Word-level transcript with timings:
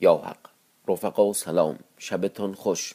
یا 0.00 0.16
حق. 0.16 0.50
رفقا 0.88 1.32
سلام. 1.32 1.78
شبتان 1.98 2.54
خوش. 2.54 2.94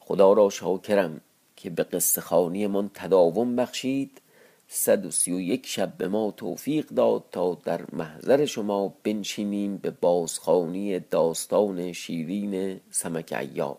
خدا 0.00 0.32
را 0.32 0.50
شاکرم 0.50 1.20
که 1.56 1.70
به 1.70 1.82
قصه 1.82 2.20
خانی 2.20 2.66
من 2.66 2.90
تداوم 2.94 3.56
بخشید. 3.56 4.20
صد 4.68 5.06
و 5.06 5.10
سی 5.10 5.32
و 5.32 5.40
یک 5.40 5.66
شب 5.66 5.96
به 5.96 6.08
ما 6.08 6.30
توفیق 6.30 6.86
داد 6.86 7.24
تا 7.32 7.58
در 7.64 7.80
محضر 7.92 8.44
شما 8.44 8.94
بنشینیم 9.02 9.76
به 9.76 9.90
بازخانی 9.90 10.98
داستان 11.00 11.92
شیرین 11.92 12.80
سمک 12.90 13.32
ایار. 13.40 13.78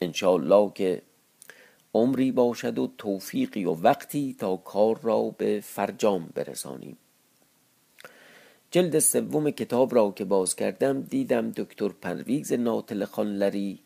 انشاءالله 0.00 0.72
که 0.74 1.02
عمری 1.94 2.32
باشد 2.32 2.78
و 2.78 2.90
توفیقی 2.98 3.64
و 3.64 3.72
وقتی 3.72 4.36
تا 4.38 4.56
کار 4.56 5.00
را 5.02 5.22
به 5.38 5.60
فرجام 5.60 6.28
برسانیم. 6.34 6.96
جلد 8.72 8.98
سوم 8.98 9.50
کتاب 9.50 9.94
را 9.94 10.10
که 10.10 10.24
باز 10.24 10.56
کردم 10.56 11.02
دیدم 11.02 11.50
دکتر 11.50 11.88
پرویز 11.88 12.52
ناطل 12.52 13.04
خانلری. 13.04 13.80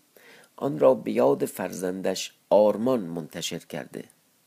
آن 0.57 0.79
را 0.79 0.95
به 0.95 1.13
یاد 1.13 1.45
فرزندش 1.45 2.35
آرمان 2.51 3.01
منتشر 3.01 3.59
کرده. 3.59 4.05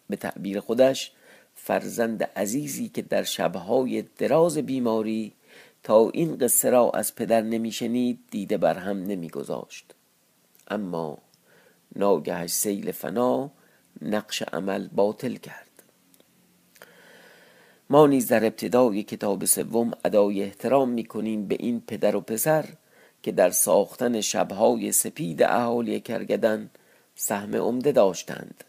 به 0.09 0.15
تعبیر 0.15 0.59
خودش 0.59 1.11
فرزند 1.55 2.23
عزیزی 2.23 2.89
که 2.89 3.01
در 3.01 3.23
شبهای 3.23 4.01
دراز 4.17 4.57
بیماری 4.57 5.33
تا 5.83 6.09
این 6.09 6.37
قصه 6.37 6.69
را 6.69 6.91
از 6.91 7.15
پدر 7.15 7.41
نمیشنید 7.41 8.19
دیده 8.31 8.57
بر 8.57 8.77
هم 8.77 9.03
نمیگذاشت. 9.03 9.93
اما 10.67 11.17
ناگهش 11.95 12.51
سیل 12.51 12.91
فنا 12.91 13.51
نقش 14.01 14.41
عمل 14.41 14.87
باطل 14.87 15.35
کرد. 15.35 15.68
ما 17.91 18.07
نیز 18.07 18.27
در 18.27 18.45
ابتدای 18.45 19.03
کتاب 19.03 19.45
سوم 19.45 19.91
ادای 20.05 20.43
احترام 20.43 20.89
می‌کنیم 20.89 21.47
به 21.47 21.55
این 21.59 21.81
پدر 21.87 22.15
و 22.15 22.21
پسر 22.21 22.65
که 23.23 23.31
در 23.31 23.49
ساختن 23.49 24.21
شبهای 24.21 24.91
سپید 24.91 25.43
اهالی 25.43 25.99
کرگدن 25.99 26.69
سهم 27.15 27.55
عمده 27.55 27.91
داشتند. 27.91 28.63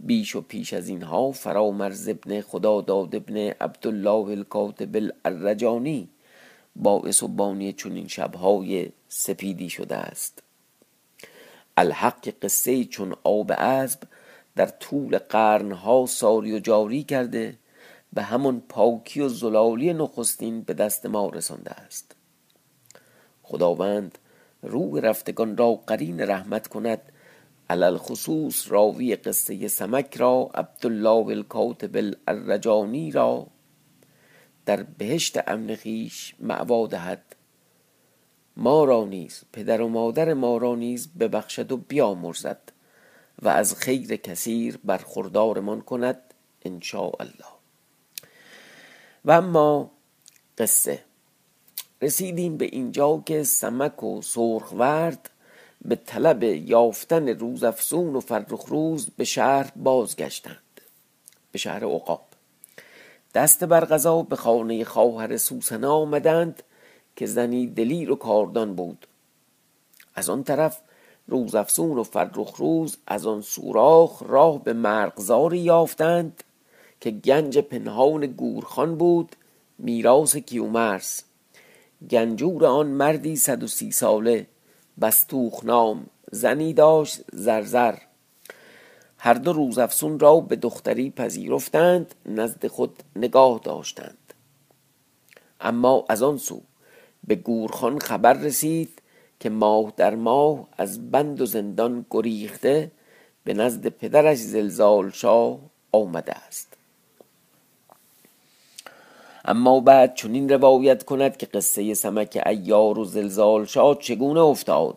بیش 0.00 0.36
و 0.36 0.40
پیش 0.40 0.72
از 0.72 0.88
اینها 0.88 1.32
فرامرز 1.32 2.08
ابن 2.08 2.40
خدا 2.40 2.80
داد 2.80 3.16
ابن 3.16 3.36
عبدالله 3.36 4.30
الکاتب 4.30 5.10
الرجانی 5.24 6.08
باعث 6.76 7.22
و 7.22 7.28
بانی 7.28 7.72
چنین 7.72 8.08
شبهای 8.08 8.88
سپیدی 9.08 9.70
شده 9.70 9.96
است. 9.96 10.42
الحق 11.76 12.28
قصه 12.42 12.84
چون 12.84 13.14
آب 13.24 13.52
عذب 13.52 14.00
در 14.56 14.66
طول 14.66 15.18
قرنها 15.18 16.06
ساری 16.06 16.52
و 16.52 16.58
جاری 16.58 17.02
کرده 17.02 17.56
به 18.12 18.22
همون 18.22 18.62
پاکی 18.68 19.20
و 19.20 19.28
زلالی 19.28 19.92
نخستین 19.92 20.62
به 20.62 20.74
دست 20.74 21.06
ما 21.06 21.28
رسانده 21.28 21.70
است. 21.70 22.16
خداوند 23.42 24.18
روح 24.62 25.00
رفتگان 25.00 25.56
را 25.56 25.74
قرین 25.74 26.20
رحمت 26.20 26.66
کند. 26.66 27.12
علل 27.70 27.96
خصوص 27.96 28.72
راوی 28.72 29.16
قصه 29.16 29.68
سمک 29.68 30.16
را 30.16 30.50
عبدالله 30.54 31.26
الکاتب 31.26 32.14
الرجانی 32.28 33.10
را 33.10 33.46
در 34.66 34.82
بهشت 34.82 35.48
امن 35.48 35.74
خیش 35.74 36.34
معوا 36.40 36.86
دهد. 36.86 37.36
ما 38.56 38.84
را 38.84 39.04
نیز 39.04 39.42
پدر 39.52 39.80
و 39.80 39.88
مادر 39.88 40.34
ما 40.34 40.56
را 40.56 40.74
نیز 40.74 41.08
ببخشد 41.18 41.72
و 41.72 41.76
بیامرزد 41.76 42.72
و 43.42 43.48
از 43.48 43.74
خیر 43.74 44.16
کثیر 44.16 44.78
برخوردارمان 44.84 45.80
کند 45.80 46.34
ان 46.64 46.80
الله 47.20 47.59
و 49.24 49.30
اما 49.30 49.90
قصه. 50.58 51.02
رسیدیم 52.02 52.56
به 52.56 52.64
اینجا 52.64 53.22
که 53.26 53.42
سمک 53.42 54.02
و 54.02 54.22
سرخورد 54.22 55.30
به 55.84 55.96
طلب 55.96 56.42
یافتن 56.42 57.28
روزافزون 57.28 58.16
و 58.16 58.20
فرخروز 58.20 59.10
به 59.16 59.24
شهر 59.24 59.72
بازگشتند 59.76 60.80
به 61.52 61.58
شهر 61.58 61.84
عقاب. 61.84 62.26
دست 63.34 63.64
بر 63.64 63.84
غذا 63.84 64.22
به 64.22 64.36
خانه 64.36 64.84
خواهر 64.84 65.36
سوسنا 65.36 65.94
آمدند 65.94 66.62
که 67.16 67.26
زنی 67.26 67.66
دلیر 67.66 68.10
و 68.10 68.16
کاردان 68.16 68.74
بود. 68.74 69.06
از 70.14 70.30
آن 70.30 70.44
طرف 70.44 70.80
روزافزون 71.26 71.98
و 71.98 72.02
فرخروز 72.02 72.96
از 73.06 73.26
آن 73.26 73.42
سوراخ 73.42 74.22
راه 74.26 74.64
به 74.64 74.72
مرغزاری 74.72 75.58
یافتند 75.58 76.44
که 77.00 77.10
گنج 77.10 77.58
پنهان 77.58 78.26
گورخان 78.26 78.96
بود 78.96 79.36
میراث 79.78 80.36
کیومرس 80.36 81.22
گنجور 82.10 82.66
آن 82.66 82.86
مردی 82.86 83.36
صد 83.36 83.62
و 83.62 83.66
سی 83.66 83.90
ساله 83.90 84.46
بستوخ 85.00 85.64
نام 85.64 86.06
زنی 86.32 86.72
داشت 86.72 87.20
زرزر. 87.32 87.94
هر 89.18 89.34
دو 89.34 89.52
روزافسون 89.52 90.18
را 90.18 90.40
به 90.40 90.56
دختری 90.56 91.10
پذیرفتند 91.10 92.14
نزد 92.26 92.66
خود 92.66 93.02
نگاه 93.16 93.60
داشتند. 93.64 94.34
اما 95.60 96.04
از 96.08 96.22
آن 96.22 96.38
سو 96.38 96.62
به 97.26 97.34
گورخان 97.34 97.98
خبر 97.98 98.32
رسید 98.32 99.02
که 99.40 99.50
ماه 99.50 99.92
در 99.96 100.14
ماه 100.14 100.68
از 100.78 101.10
بند 101.10 101.40
و 101.40 101.46
زندان 101.46 102.06
گریخته 102.10 102.90
به 103.44 103.54
نزد 103.54 103.86
پدرش 103.86 104.38
زلزال 104.38 105.10
شاه 105.10 105.58
آمده 105.92 106.32
است. 106.32 106.69
اما 109.44 109.80
بعد 109.80 110.14
چنین 110.14 110.48
روایت 110.48 111.02
کند 111.02 111.36
که 111.36 111.46
قصه 111.46 111.94
سمک 111.94 112.42
ایار 112.46 112.98
و 112.98 113.04
زلزال 113.04 113.64
شاه 113.64 113.98
چگونه 113.98 114.40
افتاد. 114.40 114.96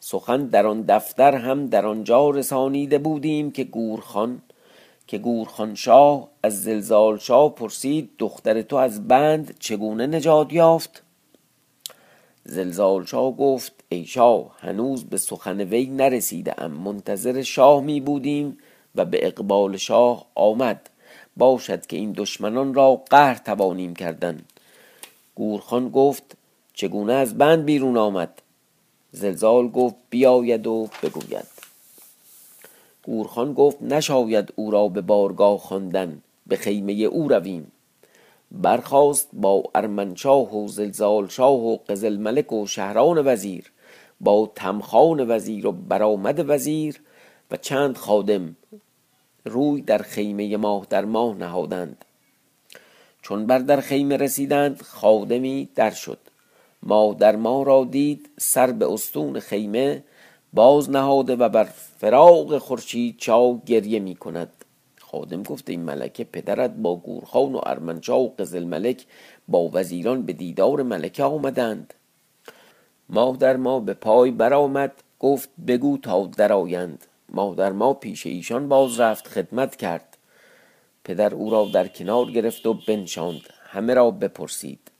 سخن 0.00 0.46
در 0.46 0.66
آن 0.66 0.82
دفتر 0.82 1.34
هم 1.34 1.66
در 1.66 1.86
آنجا 1.86 2.30
رسانیده 2.30 2.98
بودیم 2.98 3.50
که 3.50 3.64
گورخان 3.64 4.42
که 5.06 5.18
گورخان 5.18 5.74
شاه 5.74 6.28
از 6.42 6.62
زلزال 6.62 7.18
شاه 7.18 7.54
پرسید 7.54 8.10
دختر 8.18 8.62
تو 8.62 8.76
از 8.76 9.08
بند 9.08 9.58
چگونه 9.58 10.06
نجات 10.06 10.52
یافت؟ 10.52 11.02
زلزال 12.44 13.04
شاه 13.04 13.36
گفت 13.36 13.72
ای 13.88 14.04
شاه 14.04 14.56
هنوز 14.58 15.04
به 15.04 15.16
سخن 15.16 15.60
وی 15.60 15.86
نرسیده 15.86 16.62
ام 16.62 16.70
منتظر 16.70 17.42
شاه 17.42 17.80
می 17.80 18.00
بودیم 18.00 18.58
و 18.94 19.04
به 19.04 19.26
اقبال 19.26 19.76
شاه 19.76 20.26
آمد. 20.34 20.90
باشد 21.38 21.86
که 21.86 21.96
این 21.96 22.12
دشمنان 22.16 22.74
را 22.74 23.02
قهر 23.10 23.34
توانیم 23.34 23.94
کردن. 23.94 24.40
گورخان 25.34 25.88
گفت 25.88 26.36
چگونه 26.74 27.12
از 27.12 27.38
بند 27.38 27.64
بیرون 27.64 27.96
آمد؟ 27.96 28.42
زلزال 29.12 29.68
گفت 29.68 29.94
بیاید 30.10 30.66
و 30.66 30.88
بگوید. 31.02 31.46
گورخان 33.02 33.52
گفت 33.52 33.82
نشاید 33.82 34.52
او 34.56 34.70
را 34.70 34.88
به 34.88 35.00
بارگاه 35.00 35.58
خواندن 35.58 36.22
به 36.46 36.56
خیمه 36.56 36.92
او 36.92 37.28
رویم. 37.28 37.72
برخاست 38.52 39.28
با 39.32 39.62
ارمنشاه 39.74 40.56
و 40.56 40.68
زلزال 40.68 41.28
شاه 41.28 41.66
و 41.66 41.76
قزل 41.88 42.16
ملک 42.16 42.52
و 42.52 42.66
شهران 42.66 43.22
وزیر 43.26 43.72
با 44.20 44.52
تمخان 44.54 45.30
وزیر 45.30 45.66
و 45.66 45.72
برآمد 45.72 46.44
وزیر 46.50 47.00
و 47.50 47.56
چند 47.56 47.96
خادم 47.96 48.56
روی 49.48 49.82
در 49.82 49.98
خیمه 49.98 50.56
ماه 50.56 50.86
در 50.90 51.04
ماه 51.04 51.36
نهادند. 51.36 52.04
چون 53.22 53.46
بر 53.46 53.58
در 53.58 53.80
خیمه 53.80 54.16
رسیدند 54.16 54.82
خادمی 54.82 55.68
در 55.74 55.90
شد. 55.90 56.18
ماه 56.82 57.14
در 57.14 57.36
ماه 57.36 57.64
را 57.64 57.84
دید 57.84 58.30
سر 58.38 58.72
به 58.72 58.92
استون 58.92 59.40
خیمه 59.40 60.04
باز 60.52 60.90
نهاده 60.90 61.36
و 61.36 61.48
بر 61.48 61.64
فراغ 61.98 62.58
خورشید 62.58 63.16
چاو 63.18 63.62
گریه 63.66 64.00
می 64.00 64.14
کند. 64.14 64.52
خادم 65.00 65.42
گفت 65.42 65.70
این 65.70 65.80
ملکه 65.80 66.24
پدرت 66.24 66.70
با 66.70 66.96
گورخان 66.96 67.54
و 67.54 67.60
ارمنشاه 67.66 68.20
و 68.20 68.28
قزل 68.38 68.64
ملک 68.64 69.06
با 69.48 69.70
وزیران 69.72 70.22
به 70.22 70.32
دیدار 70.32 70.82
ملکه 70.82 71.24
آمدند. 71.24 71.94
ماه 73.08 73.36
در 73.36 73.56
ما 73.56 73.80
به 73.80 73.94
پای 73.94 74.30
برآمد 74.30 74.92
گفت 75.20 75.48
بگو 75.66 75.98
تا 75.98 76.26
درآیند. 76.26 77.04
مادر 77.28 77.72
ما 77.72 77.94
پیش 77.94 78.26
ایشان 78.26 78.68
باز 78.68 79.00
رفت 79.00 79.28
خدمت 79.28 79.76
کرد. 79.76 80.16
پدر 81.04 81.34
او 81.34 81.50
را 81.50 81.68
در 81.74 81.88
کنار 81.88 82.30
گرفت 82.30 82.66
و 82.66 82.74
بنشاند 82.74 83.40
همه 83.62 83.94
را 83.94 84.10
بپرسید. 84.10 84.90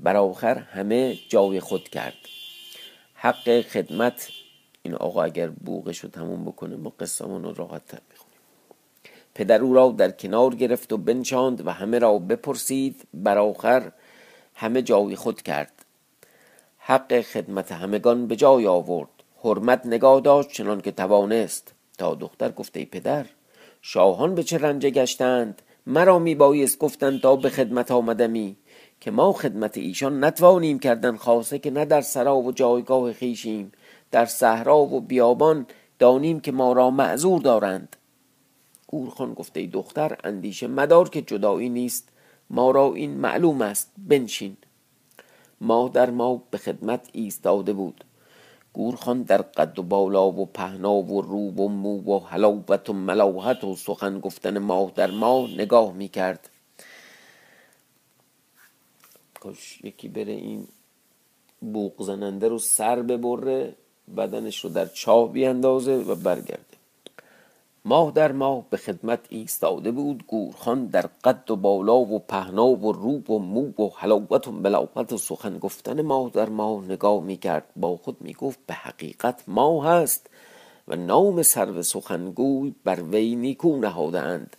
بر 0.00 0.16
آخر 0.16 0.58
همه 0.58 1.18
جای 1.28 1.60
خود 1.60 1.88
کرد. 1.88 2.14
حق 3.14 3.60
خدمت 3.60 4.28
این 4.82 4.94
آقا 4.94 5.22
اگر 5.22 5.48
بوغش 5.48 5.98
رو 5.98 6.10
تموم 6.10 6.44
بکنه 6.44 6.76
ما 6.76 6.92
قصمون 7.00 7.44
رو 7.44 7.54
راحت 7.54 7.86
تر 7.86 8.00
می‌خونیم. 8.10 8.38
پدر 9.34 9.60
او 9.62 9.74
را 9.74 9.94
در 9.98 10.10
کنار 10.10 10.54
گرفت 10.54 10.92
و 10.92 10.96
بنشاند 10.96 11.66
و 11.66 11.70
همه 11.70 11.98
را 11.98 12.18
بپرسید. 12.18 13.02
بر 13.14 13.38
آخر 13.38 13.92
همه 14.54 14.82
جای 14.82 15.16
خود 15.16 15.42
کرد. 15.42 15.84
حق 16.78 17.20
خدمت 17.20 17.72
همگان 17.72 18.26
به 18.26 18.36
جای 18.36 18.66
آورد. 18.66 19.15
حرمت 19.46 19.86
نگاه 19.86 20.20
داشت 20.20 20.52
چنان 20.52 20.80
که 20.80 20.92
توانست. 20.92 21.74
تا 21.98 22.14
دختر 22.14 22.52
گفته 22.52 22.84
پدر 22.84 23.26
شاهان 23.82 24.34
به 24.34 24.42
چه 24.42 24.58
رنجه 24.58 24.90
گشتند؟ 24.90 25.62
مرا 25.86 26.18
می 26.18 26.34
بایست 26.34 26.78
گفتند 26.78 27.20
تا 27.20 27.36
به 27.36 27.50
خدمت 27.50 27.90
آمدمی 27.90 28.56
که 29.00 29.10
ما 29.10 29.32
خدمت 29.32 29.78
ایشان 29.78 30.24
نتوانیم 30.24 30.78
کردن 30.78 31.16
خاصه 31.16 31.58
که 31.58 31.70
نه 31.70 31.84
در 31.84 32.00
سرا 32.00 32.36
و 32.36 32.52
جایگاه 32.52 33.12
خیشیم 33.12 33.72
در 34.10 34.24
صحرا 34.24 34.78
و 34.78 35.00
بیابان 35.00 35.66
دانیم 35.98 36.40
که 36.40 36.52
ما 36.52 36.72
را 36.72 36.90
معذور 36.90 37.40
دارند. 37.40 37.96
گورخان 38.86 39.34
گفته 39.34 39.66
دختر 39.66 40.16
اندیشه 40.24 40.66
مدار 40.66 41.08
که 41.08 41.22
جدایی 41.22 41.68
نیست. 41.68 42.08
ما 42.50 42.70
را 42.70 42.94
این 42.94 43.10
معلوم 43.10 43.62
است 43.62 43.92
بنشین. 43.98 44.56
ما 45.60 45.88
در 45.88 46.10
ما 46.10 46.42
به 46.50 46.58
خدمت 46.58 47.08
ایستاده 47.12 47.72
بود. 47.72 48.04
گورخان 48.76 49.22
در 49.22 49.42
قد 49.42 49.78
و 49.78 49.82
بالا 49.82 50.30
و 50.30 50.46
پهنا 50.46 50.94
و 50.94 51.22
رو 51.22 51.50
و 51.50 51.68
مو 51.68 52.12
و 52.12 52.18
حلاوت 52.18 52.90
و 52.90 52.92
ملاحت 52.92 53.64
و 53.64 53.76
سخن 53.76 54.20
گفتن 54.20 54.58
ما 54.58 54.92
در 54.94 55.10
ما 55.10 55.46
نگاه 55.46 55.92
می 55.92 56.08
کرد 56.08 56.50
کاش 59.40 59.80
یکی 59.84 60.08
بره 60.08 60.32
این 60.32 60.68
بوق 61.60 62.02
زننده 62.02 62.48
رو 62.48 62.58
سر 62.58 63.02
ببره 63.02 63.74
بدنش 64.16 64.64
رو 64.64 64.70
در 64.70 64.86
چاه 64.86 65.32
بیاندازه 65.32 65.94
و 65.96 66.14
برگرده. 66.14 66.75
ماه 67.88 68.10
در 68.10 68.32
ماه 68.32 68.64
به 68.70 68.76
خدمت 68.76 69.20
ایستاده 69.28 69.90
بود. 69.90 70.24
گورخان 70.26 70.86
در 70.86 71.06
قد 71.24 71.50
و 71.50 71.56
بالا 71.56 71.98
و 71.98 72.18
پهنا 72.18 72.66
و 72.66 72.92
روب 72.92 73.30
و 73.30 73.38
مو 73.38 73.82
و 73.82 73.90
حلاوت 73.96 74.48
و 74.48 74.52
ملاوت 74.52 75.12
و 75.12 75.18
سخن 75.18 75.58
گفتن 75.58 76.02
ماه 76.02 76.30
در 76.30 76.48
ماه 76.48 76.84
نگاه 76.84 77.22
می‌کرد. 77.22 77.64
با 77.76 77.96
خود 77.96 78.16
می‌گفت 78.20 78.58
به 78.66 78.74
حقیقت 78.74 79.44
ماه 79.46 79.86
هست 79.86 80.30
و 80.88 80.96
نام 80.96 81.42
سرو 81.42 81.82
سخنگوی 81.82 82.74
بر 82.84 83.02
وی 83.02 83.36
نیکو 83.36 83.76
نهادند 83.76 84.56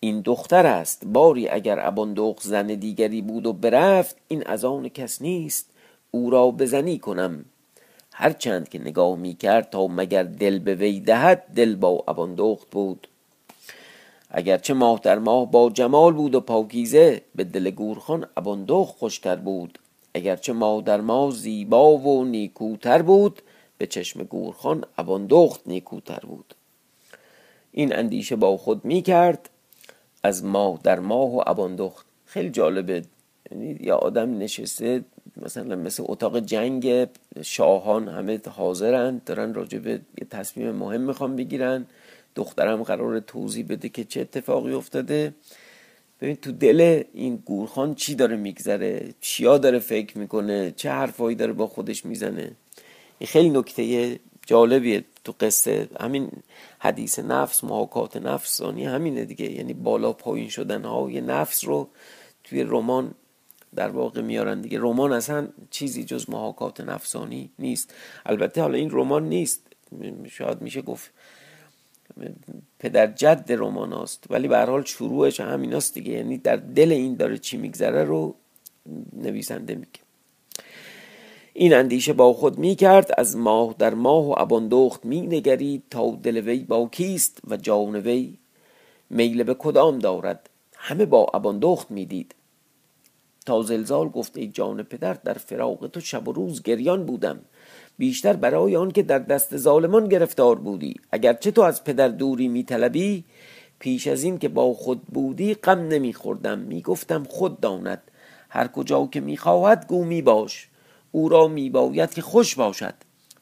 این 0.00 0.20
دختر 0.20 0.66
است. 0.66 1.06
باری 1.06 1.48
اگر 1.48 1.86
اباندوق 1.86 2.40
زن 2.40 2.66
دیگری 2.66 3.22
بود 3.22 3.46
و 3.46 3.52
برفت 3.52 4.16
این 4.28 4.46
از 4.46 4.64
آن 4.64 4.88
کس 4.88 5.22
نیست. 5.22 5.70
او 6.10 6.30
را 6.30 6.50
بزنی 6.50 6.98
کنم. 6.98 7.44
هرچند 8.18 8.68
که 8.68 8.78
نگاه 8.78 9.16
می 9.16 9.34
کرد 9.34 9.70
تا 9.70 9.86
مگر 9.86 10.22
دل 10.22 10.58
به 10.58 10.74
وی 10.74 11.00
دهد 11.00 11.44
دل 11.56 11.74
با 11.74 12.04
اباندخت 12.08 12.70
بود. 12.70 13.08
اگرچه 14.30 14.74
ماه 14.74 15.00
در 15.02 15.18
ماه 15.18 15.50
با 15.50 15.70
جمال 15.70 16.12
بود 16.12 16.34
و 16.34 16.40
پاکیزه 16.40 17.22
به 17.34 17.44
دل 17.44 17.70
گورخان 17.70 18.26
اباندخت 18.36 18.98
خوشتر 18.98 19.36
بود. 19.36 19.78
اگرچه 20.14 20.52
ماه 20.52 20.82
در 20.82 21.00
ماه 21.00 21.30
زیبا 21.30 21.96
و 21.96 22.24
نیکوتر 22.24 23.02
بود 23.02 23.42
به 23.78 23.86
چشم 23.86 24.22
گورخان 24.22 24.84
اباندخت 24.98 25.60
نیکوتر 25.66 26.20
بود. 26.20 26.54
این 27.72 27.96
اندیشه 27.96 28.36
با 28.36 28.56
خود 28.56 28.84
می 28.84 29.02
کرد 29.02 29.50
از 30.22 30.44
ماه 30.44 30.80
در 30.82 30.98
ماه 30.98 31.36
و 31.36 31.42
اباندخت 31.46 32.06
خیلی 32.24 32.50
جالبه. 32.50 33.02
یعنی 33.50 33.76
یا 33.80 33.96
آدم 33.96 34.38
نشسته 34.38 35.04
مثلا 35.42 35.76
مثل 35.76 36.02
اتاق 36.06 36.38
جنگ 36.38 37.08
شاهان 37.42 38.08
همه 38.08 38.40
حاضرن 38.48 39.20
دارن 39.26 39.54
راجع 39.54 39.78
به 39.78 39.90
یه 39.90 40.26
تصمیم 40.30 40.70
مهم 40.70 41.00
می‌خوان 41.00 41.36
بگیرن. 41.36 41.86
دخترم 42.34 42.82
قرار 42.82 43.20
توضیح 43.20 43.66
بده 43.68 43.88
که 43.88 44.04
چه 44.04 44.20
اتفاقی 44.20 44.72
افتاده. 44.72 45.34
ببین 46.20 46.36
تو 46.36 46.52
دل 46.52 47.02
این 47.12 47.36
گورخان 47.36 47.94
چی 47.94 48.14
داره 48.14 48.36
میگذره؟ 48.36 49.14
چیا 49.20 49.58
داره 49.58 49.78
فکر 49.78 50.18
می‌کنه؟ 50.18 50.72
چه 50.76 50.90
حرفایی 50.90 51.36
داره 51.36 51.52
با 51.52 51.66
خودش 51.66 52.04
می‌زنه؟ 52.04 52.52
این 53.18 53.28
خیلی 53.28 53.50
نکته 53.50 54.18
جالبیه 54.46 55.04
تو 55.24 55.34
قصه. 55.40 55.88
همین 56.00 56.30
حدیث 56.78 57.18
نفس 57.18 57.64
محاکات 57.64 58.16
نفسانی 58.16 58.84
همینه 58.84 59.24
دیگه. 59.24 59.52
یعنی 59.52 59.74
بالا 59.74 60.12
پایین 60.12 60.48
شدن 60.48 60.84
های 60.84 61.20
نفس 61.20 61.64
رو 61.64 61.88
توی 62.44 62.62
رمان 62.62 63.14
در 63.76 63.88
واقع 63.88 64.20
میارن 64.20 64.60
دیگه. 64.60 64.78
رمان 64.80 65.12
اصلا 65.12 65.48
چیزی 65.70 66.04
جز 66.04 66.30
محاکات 66.30 66.80
نفسانی 66.80 67.50
نیست. 67.58 67.94
البته 68.26 68.60
حالا 68.62 68.78
این 68.78 68.90
رمان 68.92 69.28
نیست. 69.28 69.66
شاید 70.30 70.62
میشه 70.62 70.82
گفت 70.82 71.10
پدر 72.78 73.06
جد 73.06 73.44
رمان 73.48 73.92
است 73.92 74.24
ولی 74.30 74.48
به 74.48 74.56
هر 74.56 74.70
حال 74.70 74.84
شروعش 74.84 75.40
همیناست 75.40 75.94
دیگه. 75.94 76.12
یعنی 76.12 76.38
در 76.38 76.56
دل 76.56 76.92
این 76.92 77.16
داره 77.16 77.38
چی 77.38 77.56
میگذره 77.56 78.04
رو 78.04 78.34
نویسنده 79.12 79.74
میگه. 79.74 80.00
این 81.52 81.74
اندیشه 81.74 82.12
با 82.12 82.32
خود 82.32 82.58
می 82.58 82.74
کرد 82.74 83.10
از 83.18 83.36
ماه 83.36 83.74
در 83.78 83.94
ماه 83.94 84.28
و 84.28 84.34
اباندخت 84.36 85.04
می 85.04 85.20
نگرید 85.20 85.82
تا 85.90 86.18
دل 86.22 86.36
وی 86.36 86.58
با 86.58 86.88
کیست 86.92 87.40
و 87.48 87.56
جان 87.56 87.96
وی 87.96 88.38
میل 89.10 89.42
به 89.42 89.54
کدام 89.54 89.98
دارد. 89.98 90.50
همه 90.76 91.06
با 91.06 91.26
اباندخت 91.34 91.90
می 91.90 92.06
دید 92.06 92.34
تا 93.46 93.62
زلزال 93.62 94.08
گفت 94.08 94.36
ای 94.36 94.48
جان 94.48 94.82
پدر 94.82 95.14
در 95.14 95.34
فراغ 95.34 95.86
تو 95.86 96.00
شب 96.00 96.28
و 96.28 96.32
روز 96.32 96.62
گریان 96.62 97.06
بودم. 97.06 97.38
بیشتر 97.98 98.32
برای 98.32 98.76
آن 98.76 98.90
که 98.90 99.02
در 99.02 99.18
دست 99.18 99.56
ظالمان 99.56 100.08
گرفتار 100.08 100.58
بودی. 100.58 100.94
اگرچه 101.12 101.50
تو 101.50 101.62
از 101.62 101.84
پدر 101.84 102.08
دوری 102.08 102.48
میطلبی؟ 102.48 103.24
پیش 103.78 104.06
از 104.06 104.22
این 104.22 104.38
که 104.38 104.48
با 104.48 104.74
خود 104.74 105.02
بودی 105.02 105.54
غم 105.54 105.88
نمیخوردم. 105.88 106.58
می‌گفتم 106.58 107.24
خود 107.24 107.60
داند. 107.60 108.02
هر 108.48 108.68
کجا 108.68 109.08
که 109.12 109.20
می‌خواهد 109.20 109.86
گو 109.88 110.04
می 110.04 110.22
باش 110.22 110.68
او 111.12 111.28
را 111.28 111.48
میباید 111.48 112.14
که 112.14 112.22
خوش 112.22 112.54
باشد. 112.54 112.94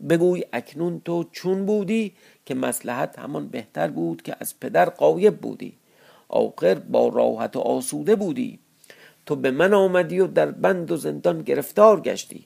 بگوی 0.09 0.45
اکنون 0.53 1.03
تو 1.05 1.25
چون 1.33 1.67
بودی 1.67 2.13
که 2.47 2.55
مسلحت 2.55 3.19
همان 3.19 3.49
بهتر 3.49 3.89
بود 3.89 4.23
که 4.23 4.37
از 4.41 4.61
پدر 4.61 4.85
قایب 4.85 5.37
بودی. 5.37 5.73
آخر 6.29 6.75
با 6.75 7.09
راحت 7.09 7.57
و 7.57 7.61
آسوده 7.61 8.17
بودی. 8.17 8.59
تو 9.27 9.37
به 9.37 9.51
من 9.51 9.75
آمدی 9.75 10.21
و 10.21 10.27
در 10.27 10.51
بند 10.51 10.91
و 10.91 10.97
زندان 10.97 11.43
گرفتار 11.43 12.01
گشتی. 12.01 12.45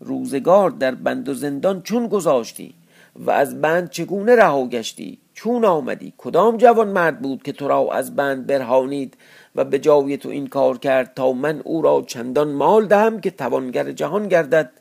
روزگار 0.00 0.70
در 0.70 0.94
بند 0.94 1.28
و 1.28 1.34
زندان 1.34 1.82
چون 1.82 2.08
گذاشتی 2.08 2.74
و 3.16 3.30
از 3.30 3.60
بند 3.60 3.90
چگونه 3.90 4.36
رها 4.36 4.66
گشتی؟ 4.66 5.18
چون 5.34 5.64
آمدی؟ 5.64 6.12
کدام 6.18 6.56
جوان 6.56 6.88
مرد 6.88 7.20
بود 7.20 7.42
که 7.42 7.52
تو 7.52 7.68
را 7.68 7.92
از 7.92 8.16
بند 8.16 8.46
برهانید 8.46 9.16
و 9.54 9.64
به 9.64 9.78
جای 9.78 10.16
تو 10.16 10.28
این 10.28 10.46
کار 10.46 10.78
کرد 10.78 11.14
تا 11.14 11.32
من 11.32 11.60
او 11.64 11.82
را 11.82 12.04
چندان 12.06 12.52
مال 12.52 12.86
دهم 12.86 13.20
که 13.20 13.30
توانگر 13.30 13.92
جهان 13.92 14.28
گردد 14.28 14.72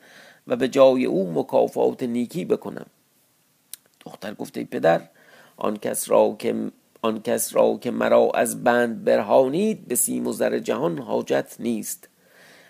و 0.48 0.56
به 0.56 0.68
جای 0.68 1.06
او 1.06 1.32
مکافات 1.34 2.04
نیکی 2.04 2.46
بکنم؟ 2.46 2.86
دختر 4.06 4.34
گفته 4.34 4.64
پدر 4.64 5.02
آن 5.58 5.78
کس 5.78 6.10
را 6.10 6.36
که 6.40 6.56
آن 7.02 7.22
کس 7.22 7.56
را 7.56 7.78
که 7.82 7.92
مرا 7.92 8.32
از 8.34 8.64
بند 8.64 9.04
برهانید 9.04 9.88
به 9.88 9.96
سیم 9.96 10.28
و 10.28 10.32
زر 10.32 10.60
جهان 10.60 10.98
حاجت 10.98 11.56
نیست 11.60 12.10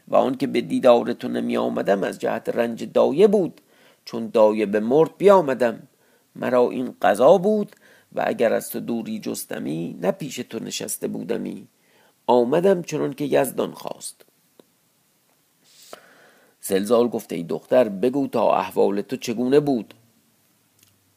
و 0.08 0.16
آن 0.16 0.38
که 0.38 0.48
به 0.48 0.62
دیدار 0.62 1.14
تو 1.14 1.28
نمی 1.28 1.58
آمدم 1.58 2.04
از 2.04 2.20
جهت 2.20 2.50
رنج 2.50 2.94
دایه 2.94 3.28
بود 3.28 3.62
چون 4.06 4.30
دایه 4.34 4.66
به 4.66 4.80
مرد 4.80 5.18
بیامدم. 5.18 5.88
مرا 6.36 6.70
این 6.70 6.96
قضا 7.02 7.38
بود 7.38 7.76
و 8.16 8.24
اگر 8.28 8.54
از 8.54 8.70
تو 8.70 8.80
دوری 8.80 9.20
جستمی 9.20 9.98
نه 10.02 10.12
پیش 10.12 10.36
تو 10.36 10.60
نشسته 10.60 11.08
بودمی. 11.08 11.68
آمدم 12.28 12.82
چنان 12.82 13.14
که 13.14 13.26
یزدان 13.26 13.72
خواست. 13.72 14.26
زلزال 16.62 17.08
گفته 17.08 17.36
ای 17.36 17.44
دختر 17.44 17.90
بگو 17.90 18.28
تا 18.28 18.56
احوال 18.56 19.02
تو 19.02 19.18
چگونه 19.18 19.60
بود؟ 19.60 19.94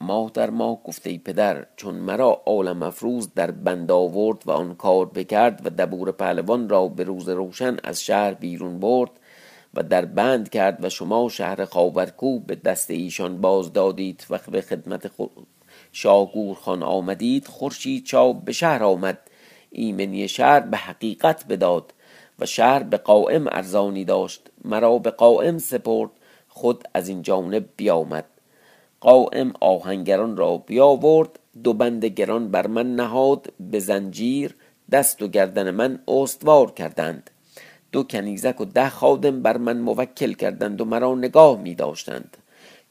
ماه 0.01 0.31
در 0.35 0.51
ماه 0.51 0.83
گفته 0.83 1.19
پدر 1.19 1.67
چون 1.77 1.95
مرا 1.95 2.43
عالم 2.47 2.83
افروز 2.83 3.35
در 3.35 3.51
بند 3.51 3.91
آورد 3.91 4.43
و 4.47 4.51
آن 4.51 4.75
کار 4.75 5.07
بکرد 5.07 5.61
و 5.65 5.71
دبور 5.71 6.13
پهلوان 6.13 6.69
را 6.69 6.89
به 6.89 7.05
روز 7.05 7.29
روشن 7.29 7.77
از 7.85 8.05
شهر 8.05 8.35
بیرون 8.35 8.81
برد 8.81 9.11
و 9.75 9.83
در 9.83 10.05
بند 10.05 10.49
کرد 10.49 10.85
و 10.85 10.89
شما 10.89 11.29
شهر 11.29 11.65
خاورکو 11.65 12.41
به 12.41 12.55
دست 12.55 12.91
ایشان 12.91 13.41
باز 13.41 13.73
دادید 13.73 14.27
و 14.31 14.39
به 14.53 14.61
خدمت 14.61 15.11
شاگور 15.93 16.57
خان 16.57 16.83
آمدید. 16.83 17.47
خورشید 17.47 18.05
چاب 18.05 18.45
به 18.45 18.53
شهر 18.53 18.85
آمد. 18.85 19.19
ایمنی 19.71 20.29
شهر 20.29 20.61
به 20.61 20.77
حقیقت 20.77 21.47
بداد 21.49 21.95
و 22.39 22.47
شهر 22.47 22.83
به 22.83 22.97
قائم 22.97 23.47
ارزانی 23.47 24.05
داشت. 24.05 24.51
مرا 24.65 24.99
به 24.99 25.11
قائم 25.11 25.59
سپرد. 25.59 26.11
خود 26.49 26.89
از 26.95 27.09
این 27.09 27.23
جانب 27.23 27.69
بیامد. 27.77 28.25
قائم 29.01 29.53
آهنگران 29.61 30.37
را 30.37 30.57
بیاورد 30.57 31.39
دو 31.65 31.73
بند 31.73 32.05
گران 32.05 32.51
بر 32.51 32.67
من 32.67 32.97
نهاد 32.97 33.53
به 33.61 33.79
زنجیر 33.79 34.55
دست 34.91 35.23
و 35.23 35.29
گردن 35.29 35.71
من 35.71 35.99
استوار 36.09 36.71
کردند. 36.71 37.31
دو 37.93 38.03
کنیزک 38.03 38.61
و 38.61 38.65
ده 38.65 38.89
خادم 38.89 39.43
بر 39.43 39.57
من 39.57 39.79
موکل 39.79 40.33
کردند 40.33 40.81
و 40.81 40.85
مرا 40.85 41.15
نگاه 41.15 41.61
می 41.61 41.75
داشتند 41.75 42.37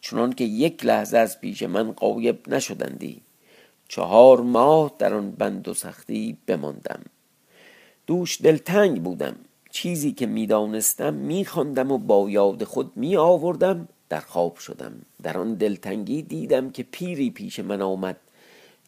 چنان 0.01 0.33
که 0.33 0.43
یک 0.43 0.85
لحظه 0.85 1.17
از 1.17 1.41
پیش 1.41 1.63
من 1.63 1.91
قایب 1.91 2.49
نشدندی. 2.49 3.21
چهار 3.87 4.41
ماه 4.41 4.91
در 4.99 5.13
آن 5.13 5.31
بند 5.31 5.67
و 5.67 5.73
سختی 5.73 6.37
بماندم. 6.45 7.01
دوش 8.07 8.41
دلتنگ 8.41 9.03
بودم. 9.03 9.35
چیزی 9.71 10.11
که 10.11 10.25
می‌دانستم 10.25 11.13
میخواندم 11.13 11.91
و 11.91 11.97
با 11.97 12.29
یاد 12.29 12.63
خود 12.63 12.91
می 12.95 13.15
آوردم 13.15 13.87
در 14.09 14.19
خواب 14.19 14.57
شدم. 14.57 15.01
در 15.23 15.37
آن 15.37 15.53
دلتنگی 15.53 16.21
دیدم 16.21 16.69
که 16.69 16.83
پیری 16.83 17.29
پیش 17.29 17.59
من 17.59 17.81
آمد. 17.81 18.17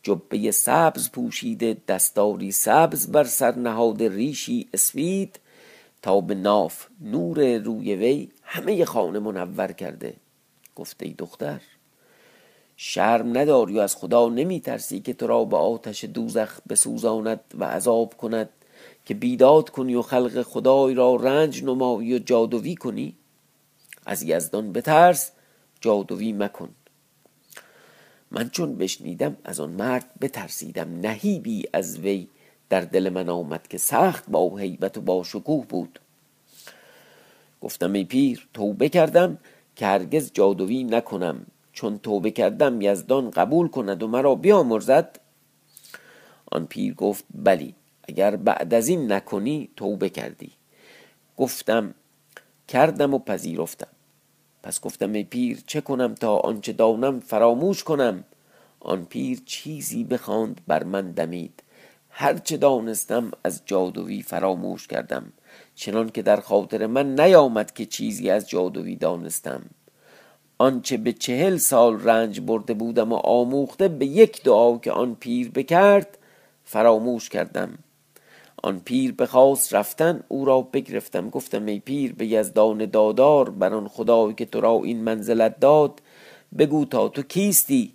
جبه 0.03 0.51
سبز 0.51 1.11
پوشیده 1.11 1.77
دستاری 1.88 2.51
سبز 2.51 3.07
بر 3.07 3.23
سر 3.23 3.55
نهاد 3.55 4.03
ریشی 4.03 4.69
اسفید. 4.73 5.39
تا 6.01 6.21
به 6.21 6.35
ناف 6.35 6.88
نور 7.01 7.57
روی 7.57 7.95
وی 7.95 8.29
همه 8.43 8.85
خانه 8.85 9.19
منور 9.19 9.71
کرده. 9.71 10.13
گفته 10.75 11.05
ای 11.05 11.13
دختر 11.13 11.61
شرم 12.77 13.38
نداری 13.38 13.77
و 13.77 13.79
از 13.79 13.95
خدا 13.95 14.29
نمی 14.29 14.59
ترسی 14.59 14.99
که 14.99 15.13
تو 15.13 15.27
را 15.27 15.45
به 15.45 15.57
آتش 15.57 16.03
دوزخ 16.03 16.59
بسوزاند 16.69 17.39
و 17.59 17.63
عذاب 17.63 18.13
کند 18.13 18.49
که 19.05 19.13
بیداد 19.13 19.69
کنی 19.69 19.95
و 19.95 20.01
خلق 20.01 20.41
خدای 20.41 20.93
را 20.93 21.15
رنج 21.15 21.63
نمایی 21.63 22.15
و 22.15 22.19
جادوی 22.19 22.75
کنی؟ 22.75 23.15
از 24.10 24.24
یزدان 24.24 24.74
بترس 24.74 25.32
جادوی 25.82 26.34
مکن. 26.34 26.70
من 28.32 28.50
چون 28.50 28.75
بشنیدم 28.75 29.38
از 29.44 29.60
آن 29.60 29.70
مرد 29.70 30.06
بترسیدم. 30.22 31.00
نهیبی 31.00 31.66
از 31.74 32.00
وی 32.00 32.28
در 32.70 32.82
دل 32.82 33.10
من 33.10 33.30
آمد 33.30 33.68
که 33.68 33.78
سخت 33.78 34.24
با 34.28 34.58
هیبت 34.58 34.98
و 34.98 35.01
با 35.01 35.24
شکوه 35.24 35.66
بود. 35.66 36.00
گفتم 37.62 37.94
ای 37.94 38.04
پیر 38.04 38.48
توبه 38.54 38.89
کردم 38.89 39.38
که 39.75 39.86
هرگز 39.86 40.32
جادویی 40.34 40.84
نکنم. 40.84 41.46
چون 41.74 41.98
توبه 41.98 42.32
کردم 42.32 42.82
یزدان 42.82 43.32
قبول 43.32 43.68
کند 43.68 44.04
و 44.04 44.08
مرا 44.08 44.36
بیامرزد. 44.36 45.20
آن 46.51 46.66
پیر 46.66 46.94
گفت 46.94 47.25
بلی 47.34 47.75
اگر 48.04 48.36
بعد 48.36 48.74
از 48.74 48.88
این 48.88 49.12
نکنی 49.12 49.70
توبه 49.75 50.10
کردی. 50.10 50.51
گفتم 51.38 51.94
کردم 52.68 53.13
و 53.13 53.20
پذیرفتم. 53.20 53.99
پس 54.63 54.82
گفتم 54.82 55.13
ای 55.13 55.24
پیر 55.24 55.63
چه 55.68 55.82
کنم 55.82 56.16
تا 56.16 56.38
آنچه 56.38 56.74
دانم 56.74 57.20
فراموش 57.20 57.84
کنم؟ 57.84 58.24
آن 58.80 59.06
پیر 59.06 59.42
چیزی 59.46 60.04
بخواند 60.04 60.62
بر 60.68 60.84
من 60.84 61.12
دمید. 61.12 61.63
هرچه 62.10 62.58
دانستم 62.58 63.32
از 63.44 63.62
جادویی 63.66 64.22
فراموش 64.22 64.88
کردم. 64.88 65.34
چنان 65.75 66.10
که 66.10 66.22
در 66.22 66.39
خاطر 66.39 66.88
من 66.88 67.20
نیامد 67.20 67.74
که 67.74 67.86
چیزی 67.86 68.30
از 68.30 68.50
جادویی 68.50 68.96
دانستم. 68.96 69.62
آنچه 70.58 70.98
به 70.98 71.13
چهل 71.13 71.58
سال 71.58 72.04
رنج 72.04 72.42
برده 72.42 72.74
بودم 72.74 73.12
و 73.13 73.16
آموخته 73.16 73.88
به 73.88 74.06
یک 74.06 74.44
دعا 74.44 74.78
که 74.78 74.92
آن 74.92 75.16
پیر 75.16 75.51
بکرد 75.51 76.18
فراموش 76.63 77.30
کردم. 77.30 77.78
آن 78.63 78.80
پیر 78.80 79.12
بخواست 79.12 79.74
رفتن 79.74 80.24
او 80.28 80.46
را 80.46 80.62
بگرفتم. 80.62 81.30
گفتم 81.30 81.66
ای 81.66 81.80
پیر 81.80 82.13
به 82.13 82.28
یزدان 82.28 82.86
دادار 82.86 83.50
بر 83.50 83.74
آن 83.74 83.88
خدایی 83.88 84.34
که 84.34 84.46
تو 84.46 84.62
را 84.62 84.82
این 84.84 85.04
منزلت 85.04 85.60
داد 85.60 86.01
بگو 86.58 86.86
تا 86.86 87.08
تو 87.08 87.22
کیستی؟ 87.22 87.94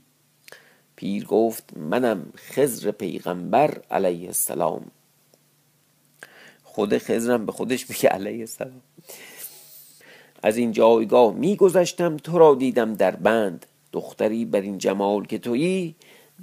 پیر 0.97 1.25
گفت 1.25 1.77
منم 1.77 2.33
خزر 2.37 2.91
پیغمبر 2.91 3.81
علیه 3.91 4.27
السلام. 4.27 4.91
خود 6.63 6.99
خزرم 6.99 7.47
به 7.47 7.53
خودش 7.53 7.91
میگه 7.91 8.09
علیه 8.09 8.41
السلام. 8.41 8.83
از 10.43 10.57
این 10.57 10.73
جایگاه 10.73 11.35
میگذشتم 11.35 12.17
تو 12.17 12.39
را 12.39 12.55
دیدم 12.55 12.95
در 12.95 13.17
بند. 13.17 13.67
دختری 13.93 14.45
بر 14.45 14.61
این 14.61 14.79
جمال 14.79 15.27
که 15.27 15.39
تویی 15.39 15.95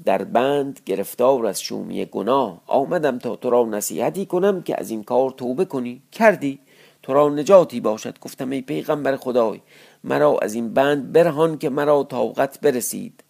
در 0.05 0.23
بند 0.23 0.79
گرفتار 0.85 1.45
از 1.45 1.61
شومی 1.61 2.05
گناه. 2.05 2.61
آمدم 2.67 3.19
تا 3.19 3.35
تو 3.35 3.49
را 3.49 3.65
نصیحتی 3.65 4.25
کنم 4.25 4.61
که 4.61 4.79
از 4.79 4.89
این 4.89 5.03
کار 5.03 5.31
توبه 5.31 5.65
کنی. 5.65 6.01
کردی؟ 6.11 6.59
تو 7.03 7.13
را 7.13 7.29
نجاتی 7.29 7.79
باشد 7.79 8.19
گفتم 8.19 8.49
ای 8.49 8.61
پیغمبر 8.61 9.15
خدای. 9.15 9.61
مرا 10.03 10.37
از 10.41 10.53
این 10.53 10.73
بند 10.73 11.11
برهان 11.11 11.57
که 11.57 11.69
مرا 11.69 12.03
طاقت 12.03 12.61
برسید. 12.61 13.23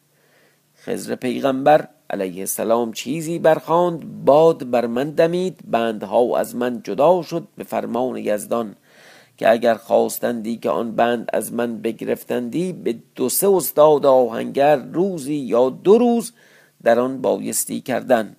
خزر 0.76 1.16
پیغمبر 1.16 1.88
علیه 2.10 2.40
السلام 2.40 2.94
چیزی 2.94 3.40
برخاند 3.40 4.26
باد 4.26 4.70
بر 4.70 4.88
من 4.88 5.10
دمید 5.10 5.60
بندها 5.68 6.38
از 6.38 6.56
من 6.56 6.82
جدا 6.84 7.22
شد 7.22 7.48
به 7.58 7.64
فرمان 7.64 8.18
یزدان. 8.18 8.76
که 9.38 9.52
اگر 9.52 9.76
خواستندی 9.76 10.58
که 10.58 10.70
آن 10.70 10.96
بند 10.96 11.30
از 11.34 11.54
من 11.54 11.78
بگرفتندی 11.78 12.74
به 12.74 12.96
دو 13.16 13.30
سه 13.30 13.50
استاد 13.50 14.06
آهنگر 14.06 14.76
روزی 14.76 15.36
یا 15.36 15.70
دو 15.70 15.98
روز 15.98 16.34
در 16.84 17.00
آن 17.00 17.22
بایستی 17.22 17.82
کردن. 17.82 18.36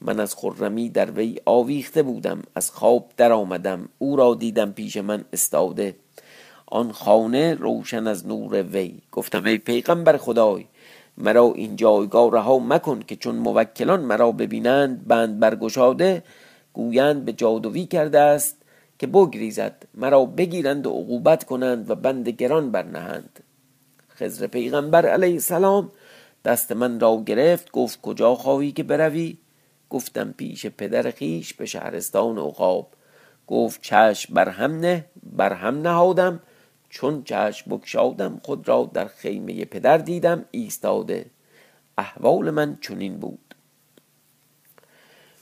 من 0.00 0.20
از 0.20 0.34
خرمی 0.34 0.88
در 0.88 1.10
وی 1.10 1.36
آویخته 1.46 2.02
بودم 2.02 2.42
از 2.54 2.70
خواب 2.70 3.10
در 3.16 3.32
آمدم 3.32 3.88
او 3.98 4.16
را 4.16 4.34
دیدم 4.34 4.72
پیش 4.72 4.96
من 4.96 5.24
استاده. 5.32 5.96
آن 6.66 6.92
خانه 6.92 7.54
روشن 7.54 8.06
از 8.06 8.26
نور 8.26 8.62
وی. 8.62 8.98
گفتم 9.12 9.44
ای 9.44 9.58
پیغمبر 9.58 10.16
خدای 10.16 10.66
مرا 11.18 11.52
این 11.54 11.76
جایگاه 11.76 12.30
رها 12.32 12.58
مکن 12.58 13.00
که 13.00 13.16
چون 13.16 13.34
موکلان 13.34 14.00
مرا 14.00 14.32
ببینند 14.32 15.08
بند 15.08 15.38
برگشاده 15.38 16.22
گویند 16.72 17.24
به 17.24 17.32
جادویی 17.32 17.86
کرده 17.86 18.20
است 18.20 18.56
که 18.98 19.06
بگریزد. 19.06 19.82
مرا 19.94 20.24
بگیرند 20.24 20.86
و 20.86 20.90
عقوبت 20.90 21.44
کنند 21.44 21.90
و 21.90 21.94
بند 21.94 22.28
گران 22.28 22.70
برنهند. 22.70 23.40
خزر 24.10 24.46
پیغمبر 24.46 25.06
علیه 25.06 25.32
السلام 25.32 25.90
دست 26.48 26.72
من 26.72 27.00
را 27.00 27.22
گرفت 27.26 27.70
گفت 27.70 28.00
کجا 28.00 28.34
خواهی 28.34 28.72
که 28.72 28.82
بروی؟ 28.82 29.38
گفتم 29.90 30.32
پیش 30.32 30.66
پدر 30.66 31.10
خیش 31.10 31.54
به 31.54 31.66
شهرستان 31.66 32.38
عقاب. 32.38 32.88
گفت 33.46 33.82
چشم 33.82 34.34
بر 34.34 34.48
هم 34.48 34.80
نه 34.80 35.04
بر 35.22 35.52
هم 35.52 35.80
نهادم. 35.82 36.40
چون 36.88 37.22
چشم 37.24 37.76
بکشادم 37.76 38.40
خود 38.44 38.68
را 38.68 38.90
در 38.94 39.06
خیمه 39.06 39.64
پدر 39.64 39.98
دیدم 39.98 40.44
ایستاده. 40.50 41.26
احوال 41.98 42.50
من 42.50 42.78
چنین 42.80 43.18
بود. 43.18 43.54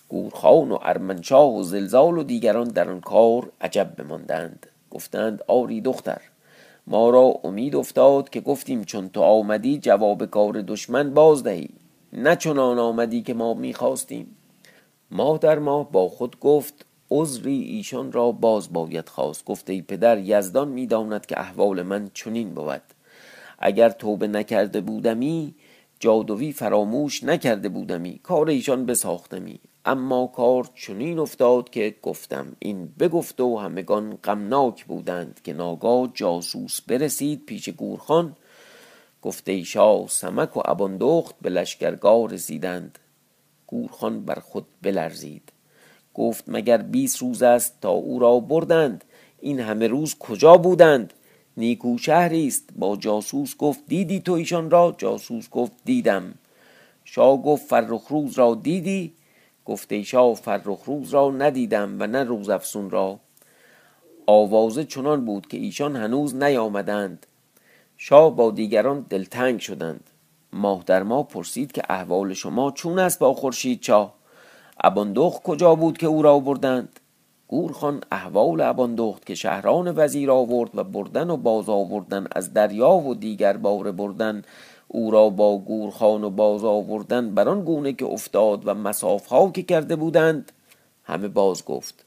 گورخان 0.09 0.73
و 0.73 0.79
ارمنشاه 0.83 1.55
و 1.55 1.63
زلزال 1.63 2.19
و 2.19 2.23
دیگران 2.23 2.69
در 2.69 2.89
آن 2.89 3.01
کار 3.01 3.53
عجب 3.61 3.95
بماندند. 3.97 4.67
گفتند 4.91 5.43
آری 5.47 5.81
دختر 5.81 6.21
ما 6.87 7.11
را 7.11 7.35
امید 7.45 7.77
افتاد 7.77 8.31
که 8.31 8.41
گفتیم 8.41 8.85
چون 8.85 9.09
تو 9.09 9.21
آمدی 9.21 9.79
جواب 9.79 10.27
کار 10.27 10.63
دشمن 10.63 11.15
باز 11.15 11.43
دهی. 11.43 11.69
نه 12.13 12.37
چنان 12.37 12.79
آمدی 12.79 13.23
که 13.23 13.35
ما 13.35 13.55
می‌خواستیم. 13.55 14.37
ما 15.11 15.37
در 15.37 15.59
ما 15.59 15.83
با 15.83 16.09
خود 16.09 16.41
گفت 16.41 16.87
عذری 17.11 17.63
ایشان 17.63 18.13
را 18.13 18.33
باز 18.33 18.73
باید 18.73 19.09
خواست. 19.09 19.45
گفته 19.45 19.73
ای 19.73 19.83
پدر 19.83 20.19
یزدان 20.19 20.69
می‌داند 20.69 21.27
که 21.27 21.41
احوال 21.41 21.83
من 21.83 22.11
چنین 22.15 22.55
بود. 22.55 22.83
اگر 23.59 23.89
توبه 23.89 24.29
نکرده 24.29 24.81
بودمی 24.81 25.55
جادوی 26.01 26.53
فراموش 26.53 27.25
نکرده 27.25 27.69
بودمی. 27.69 28.21
کار 28.23 28.49
ایشان 28.49 28.87
بساختمی. 28.87 29.61
اما 29.87 30.27
کار 30.27 30.71
چنین 30.75 31.19
افتاد 31.19 31.71
که 31.71 31.95
گفتم 32.03 32.57
این 32.59 32.87
بگفت 32.99 33.41
و 33.41 33.57
همگان 33.57 34.19
غمناک 34.25 34.85
بودند 34.85 35.41
که 35.45 35.53
ناگاه 35.53 36.11
جاسوس 36.15 36.81
برسید 36.81 37.47
پیش 37.47 37.69
گورخان. 37.69 38.37
گفته 39.23 39.63
شاه 39.63 40.09
سمک 40.09 40.57
و 40.57 40.61
اباندخت 40.65 41.35
به 41.43 41.51
لشکرگاه 41.51 42.29
رسیدند. 42.29 42.99
گورخان 43.67 44.25
بر 44.25 44.35
خود 44.35 44.67
بلرزید. 44.83 45.53
گفت 46.15 46.45
مگر 46.49 46.79
بیست 46.79 47.19
روز 47.19 47.43
است 47.43 47.81
تا 47.81 47.91
او 47.91 48.19
را 48.19 48.41
بردند؟ 48.41 49.05
این 49.41 49.61
همه 49.61 49.87
روز 49.87 50.19
کجا 50.19 50.57
بودند؟ 50.57 51.15
نیکو 51.57 51.99
شهری 51.99 52.47
است. 52.47 52.69
با 52.77 52.97
جاسوس 52.97 53.57
گفت 53.57 53.81
دیدی 53.87 54.21
تو 54.21 54.33
ایشان 54.33 54.71
را؟ 54.71 54.95
جاسوس 54.99 55.51
گفت 55.51 55.73
دیدم. 55.85 56.35
شاه 57.05 57.43
گفت 57.43 57.67
فرخ 57.67 58.07
روز 58.09 58.39
را 58.39 58.55
دیدی؟ 58.55 59.13
گفته 59.67 60.03
شاه 60.03 60.35
فرخ 60.35 60.85
روز 60.85 61.11
را 61.11 61.31
ندیدم 61.31 61.97
و 62.01 62.07
نه 62.07 62.25
روز 62.25 62.49
افسون 62.49 62.91
را. 62.91 63.19
آوازه 64.27 64.85
چنان 64.85 65.25
بود 65.25 65.47
که 65.47 65.57
ایشان 65.57 65.97
هنوز 65.97 66.35
نیامدند. 66.35 67.27
شاه 67.97 68.37
با 68.37 68.51
دیگران 68.51 69.07
دلتنگ 69.09 69.61
شدند. 69.61 70.11
ماه 70.53 70.83
در 70.87 71.03
ماه 71.03 71.29
پرسید 71.29 71.73
که 71.73 71.83
احوال 71.89 72.35
شما 72.35 72.71
چون 72.71 72.99
است 72.99 73.19
با 73.19 73.35
خورشید 73.35 73.81
چاه 73.81 74.15
اباندخت 74.85 75.43
کجا 75.43 75.75
بود 75.75 75.99
که 75.99 76.07
او 76.07 76.23
را 76.23 76.39
بردند 76.39 77.01
گورخان 77.49 78.01
احوال 78.13 78.61
اباندخت 78.61 79.27
که 79.27 79.35
شهران 79.35 79.93
وزیر 79.97 80.31
آورد 80.31 80.71
و 80.75 80.85
بردن 80.85 81.31
و 81.31 81.37
باز 81.37 81.69
آوردن 81.69 82.27
از 82.33 82.53
دریا 82.53 82.91
و 82.91 83.15
دیگر 83.15 83.57
باره 83.57 83.93
بردن 83.93 84.43
او 84.89 85.11
را 85.11 85.31
با 85.31 85.59
گورخان 85.59 86.25
و 86.25 86.31
باز 86.31 86.65
آوردن 86.65 87.35
بر 87.35 87.49
آن 87.49 87.65
گونه 87.65 87.93
که 87.93 88.05
افتاد 88.05 88.69
و 88.69 88.75
مساف 88.75 89.27
ها 89.27 89.51
که 89.51 89.63
کرده 89.63 89.97
بودند 89.97 90.53
همه 91.05 91.29
باز 91.29 91.65
گفت 91.65 92.05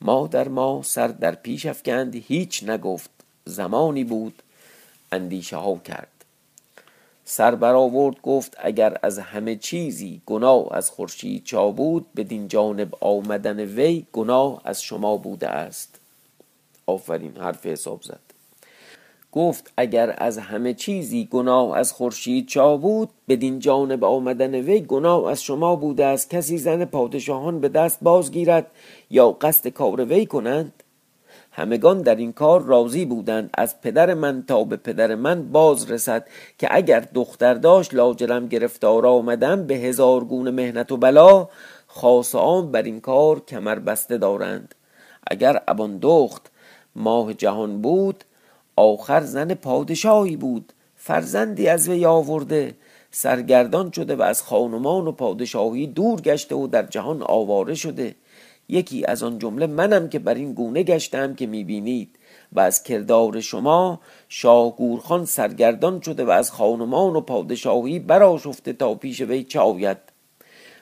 ما 0.00 0.26
در 0.26 0.48
ما 0.48 0.82
سر 0.84 1.08
در 1.08 1.34
پیش 1.34 1.66
افکند 1.66 2.14
هیچ 2.14 2.64
نگفت 2.64 3.10
زمانی 3.44 4.04
بود 4.04 4.42
اندیشه 5.12 5.56
ها 5.56 5.76
کرد. 5.78 6.08
سر 7.24 7.54
برآورد 7.54 8.20
گفت 8.22 8.56
اگر 8.58 8.98
از 9.02 9.18
همه 9.18 9.56
چیزی 9.56 10.22
گناه 10.26 10.66
از 10.70 10.90
خورشید 10.90 11.44
چا 11.44 11.70
بود 11.70 12.06
بدین 12.16 12.48
جانب 12.48 12.94
آمدن 13.00 13.60
وی 13.60 14.06
گناه 14.12 14.60
از 14.64 14.82
شما 14.82 15.16
بوده 15.16 15.48
است. 15.48 16.00
آفرین 16.86 17.36
حرف 17.36 17.66
حساب 17.66 18.02
زد. 18.02 18.23
گفت 19.34 19.72
اگر 19.76 20.14
از 20.18 20.38
همه 20.38 20.74
چیزی 20.74 21.28
گناه 21.30 21.76
از 21.76 21.92
خورشید 21.92 22.48
چا 22.48 22.76
بود 22.76 23.08
بدین 23.28 23.58
جانب 23.58 24.04
آمدن 24.04 24.54
وی 24.54 24.80
گناه 24.80 25.30
از 25.30 25.42
شما 25.42 25.76
بوده 25.76 26.04
است 26.04 26.30
کسی 26.30 26.58
زن 26.58 26.84
پادشاهان 26.84 27.60
به 27.60 27.68
دست 27.68 27.98
بازگیرد 28.02 28.66
یا 29.10 29.30
قصد 29.30 29.68
کار 29.68 30.04
وی 30.04 30.26
کنند؟ 30.26 30.82
همگان 31.52 32.02
در 32.02 32.14
این 32.16 32.32
کار 32.32 32.62
راضی 32.62 33.04
بودند 33.04 33.50
از 33.54 33.80
پدر 33.80 34.14
من 34.14 34.44
تا 34.48 34.64
به 34.64 34.76
پدر 34.76 35.14
من 35.14 35.52
باز 35.52 35.90
رسد 35.90 36.26
که 36.58 36.68
اگر 36.70 37.00
دختر 37.00 37.54
داشت 37.54 37.94
لاجرم 37.94 38.48
گرفتار 38.48 39.06
آمدم 39.06 39.66
به 39.66 39.74
هزار 39.74 40.24
گونه 40.24 40.50
مهنت 40.50 40.92
و 40.92 40.96
بلا 40.96 41.48
خاص 41.86 42.34
آن 42.34 42.72
بر 42.72 42.82
این 42.82 43.00
کار 43.00 43.40
کمر 43.40 43.78
بسته 43.78 44.18
دارند. 44.18 44.74
اگر 45.30 45.62
ابان 45.68 45.98
دخت 46.02 46.50
ماه 46.96 47.34
جهان 47.34 47.82
بود 47.82 48.24
آخر 48.76 49.20
زن 49.20 49.54
پادشاهی 49.54 50.36
بود 50.36 50.72
فرزندی 50.96 51.68
از 51.68 51.88
وی 51.88 52.06
آورده. 52.06 52.74
سرگردان 53.10 53.90
شده 53.90 54.16
و 54.16 54.22
از 54.22 54.42
خانمان 54.42 55.06
و 55.06 55.12
پادشاهی 55.12 55.86
دور 55.86 56.20
گشته 56.20 56.54
و 56.54 56.66
در 56.66 56.82
جهان 56.82 57.22
آواره 57.22 57.74
شده. 57.74 58.14
یکی 58.68 59.04
از 59.04 59.22
آن 59.22 59.38
جمله 59.38 59.66
منم 59.66 60.08
که 60.08 60.18
بر 60.18 60.34
این 60.34 60.52
گونه 60.52 60.82
گشتم 60.82 61.34
که 61.34 61.46
می‌بینید 61.46 62.18
و 62.52 62.60
از 62.60 62.82
کردار 62.82 63.40
شما 63.40 64.00
شاه 64.28 64.76
گورخان 64.76 65.24
سرگردان 65.24 66.00
شده 66.00 66.24
و 66.24 66.30
از 66.30 66.50
خانمان 66.50 67.16
و 67.16 67.20
پادشاهی 67.20 67.98
براشفته 67.98 68.72
تا 68.72 68.94
پیش 68.94 69.20
وی 69.20 69.44
چه 69.44 69.60
آید؟ 69.60 69.98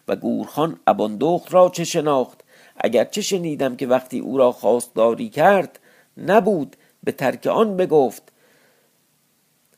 و 0.09 0.17
گورخان 0.17 0.81
اباندخت 0.87 1.55
را 1.55 1.69
چه 1.69 1.85
شناخت؟ 1.85 2.45
اگر 2.77 3.05
چه 3.05 3.21
شنیدم 3.21 3.77
که 3.77 3.87
وقتی 3.87 4.19
او 4.19 4.39
را 4.39 4.53
خواستداری 4.53 5.29
کرد 5.29 5.79
نبود. 6.17 6.77
به 7.05 7.13
ترک 7.13 7.47
آن 7.47 7.77
بگفت 7.77 8.33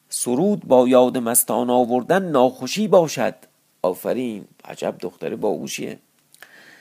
سرود 0.09 0.65
با 0.65 0.89
یاد 0.89 1.19
مستان 1.19 1.71
آوردن 1.71 2.23
ناخوشی 2.23 2.89
باشد. 2.89 3.35
آفرین 3.83 4.45
عجب 4.65 4.95
دختر 5.01 5.37
باهوشیه. 5.37 5.99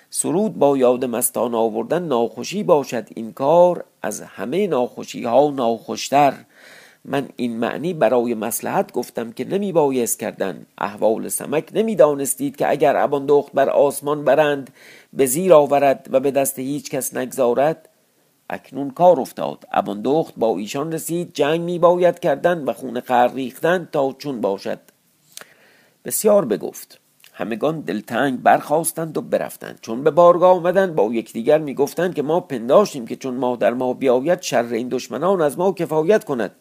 سرود 0.09 0.59
با 0.59 0.77
یاد 0.77 1.05
مستان 1.05 1.55
آوردن 1.55 2.03
ناخوشی 2.03 2.63
باشد. 2.63 3.07
این 3.15 3.33
کار 3.33 3.85
از 4.01 4.21
همه 4.21 4.67
ناخوشی 4.67 5.23
ها 5.23 5.49
ناخوشتر. 5.49 6.33
من 7.05 7.29
این 7.35 7.57
معنی 7.57 7.93
برای 7.93 8.33
مسلحت 8.33 8.91
گفتم 8.91 9.31
که 9.31 9.45
نمی 9.45 9.71
بایست 9.71 10.19
کردن. 10.19 10.65
احوال 10.77 11.29
سمک 11.29 11.69
نمی 11.73 11.95
دانستید 11.95 12.55
که 12.55 12.69
اگر 12.69 12.97
ابان 12.97 13.25
دخت 13.25 13.51
بر 13.51 13.69
آسمان 13.69 14.25
برند 14.25 14.69
به 15.13 15.25
زیر 15.25 15.53
آورد 15.53 16.07
و 16.11 16.19
به 16.19 16.31
دست 16.31 16.59
هیچ 16.59 16.89
کس 16.89 17.13
نگذارد 17.13 17.89
اکنون 18.53 18.91
کار 18.91 19.19
افتاد. 19.19 19.65
ابان 19.71 20.01
دخت 20.01 20.33
با 20.37 20.57
ایشان 20.57 20.91
رسید 20.91 21.33
جنگ 21.33 21.61
می 21.61 21.79
باید 21.79 22.19
کردن 22.19 22.63
و 22.63 22.73
خون 22.73 22.99
خر 22.99 23.33
ریختن 23.33 23.89
تا 23.91 24.15
چون 24.17 24.41
باشد. 24.41 24.79
بسیار 26.05 26.45
بگفت. 26.45 26.99
همگان 27.33 27.79
دلتنگ 27.79 28.41
برخواستند 28.41 29.17
و 29.17 29.21
برفتند. 29.21 29.79
چون 29.81 30.03
به 30.03 30.11
بارگاه 30.11 30.55
آمدند 30.57 30.95
با 30.95 31.13
یکدیگر 31.13 31.57
می‌گفتند 31.57 32.15
که 32.15 32.21
ما 32.21 32.39
پنداشتیم 32.39 33.07
که 33.07 33.15
چون 33.15 33.33
ما 33.33 33.55
در 33.55 33.73
ما 33.73 33.93
بیاید 33.93 34.41
شر 34.41 34.65
این 34.71 34.89
دشمنان 34.89 35.41
از 35.41 35.57
ما 35.57 35.71
کفایت 35.71 36.23
کند. 36.23 36.55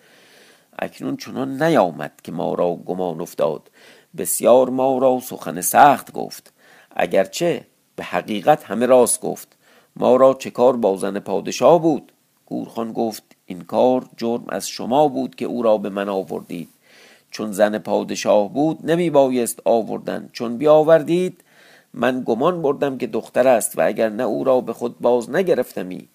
اکنون 0.78 1.16
چنان 1.16 1.62
نیامد 1.62 2.12
که 2.22 2.32
ما 2.32 2.54
را 2.54 2.74
گمان 2.74 3.20
افتاد. 3.20 3.70
بسیار 4.16 4.70
ما 4.70 4.98
را 4.98 5.20
سخن 5.20 5.60
سخت 5.60 6.12
گفت. 6.12 6.52
اگرچه 6.96 7.66
به 7.96 8.04
حقیقت 8.04 8.64
همه 8.64 8.86
راست 8.86 9.20
گفت. 9.20 9.56
ما 9.96 10.16
را 10.16 10.34
چه 10.34 10.50
کار 10.50 10.76
با 10.76 10.96
زن 10.96 11.18
پادشاه 11.18 11.82
بود؟ 11.82 12.12
گورخان 12.46 12.92
گفت 12.92 13.22
این 13.46 13.60
کار 13.60 14.04
جرم 14.16 14.44
از 14.48 14.68
شما 14.68 15.08
بود 15.08 15.34
که 15.34 15.44
او 15.44 15.62
را 15.62 15.78
به 15.78 15.88
من 15.88 16.08
آوردید. 16.08 16.68
چون 17.30 17.52
زن 17.52 17.78
پادشاه 17.78 18.52
بود 18.52 18.90
نمی 18.90 19.10
بایست 19.10 19.60
آوردن. 19.64 20.30
چون 20.32 20.56
بیاوردید 20.56 21.44
من 21.94 22.22
گمان 22.26 22.62
بردم 22.62 22.98
که 22.98 23.06
دختر 23.06 23.48
است 23.48 23.78
و 23.78 23.86
اگر 23.86 24.08
نه 24.08 24.22
او 24.22 24.44
را 24.44 24.60
به 24.60 24.72
خود 24.72 24.98
باز 24.98 25.30
نگرفتمی. 25.30 26.08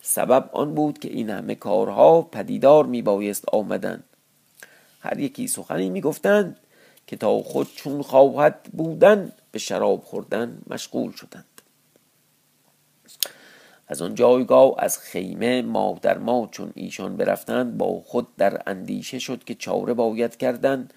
سبب 0.00 0.50
آن 0.52 0.74
بود 0.74 0.98
که 0.98 1.08
این 1.08 1.30
همه 1.30 1.54
کارها 1.54 2.22
پدیدار 2.22 2.86
می 2.86 3.02
بایست 3.02 3.44
آمدن. 3.52 4.02
هر 5.00 5.20
یکی 5.20 5.48
سخنی 5.48 5.90
می 5.90 6.00
گفتند 6.00 6.56
که 7.06 7.16
تا 7.16 7.42
خود 7.42 7.68
چون 7.74 8.02
خواهد 8.02 8.60
بودن 8.72 9.32
به 9.52 9.58
شراب 9.58 10.00
خوردن 10.00 10.58
مشغول 10.70 11.12
شدند. 11.12 11.53
از 13.88 14.02
آن 14.02 14.14
جایگاه 14.14 14.74
از 14.78 14.98
خیمه 14.98 15.62
ما 15.62 15.98
در 16.02 16.18
ما 16.18 16.48
چون 16.50 16.72
ایشان 16.74 17.16
برفتند 17.16 17.78
با 17.78 18.00
خود 18.00 18.36
در 18.36 18.62
اندیشه 18.66 19.18
شد 19.18 19.44
که 19.44 19.54
چاره 19.54 19.94
باید 19.94 20.36
کردن 20.36 20.88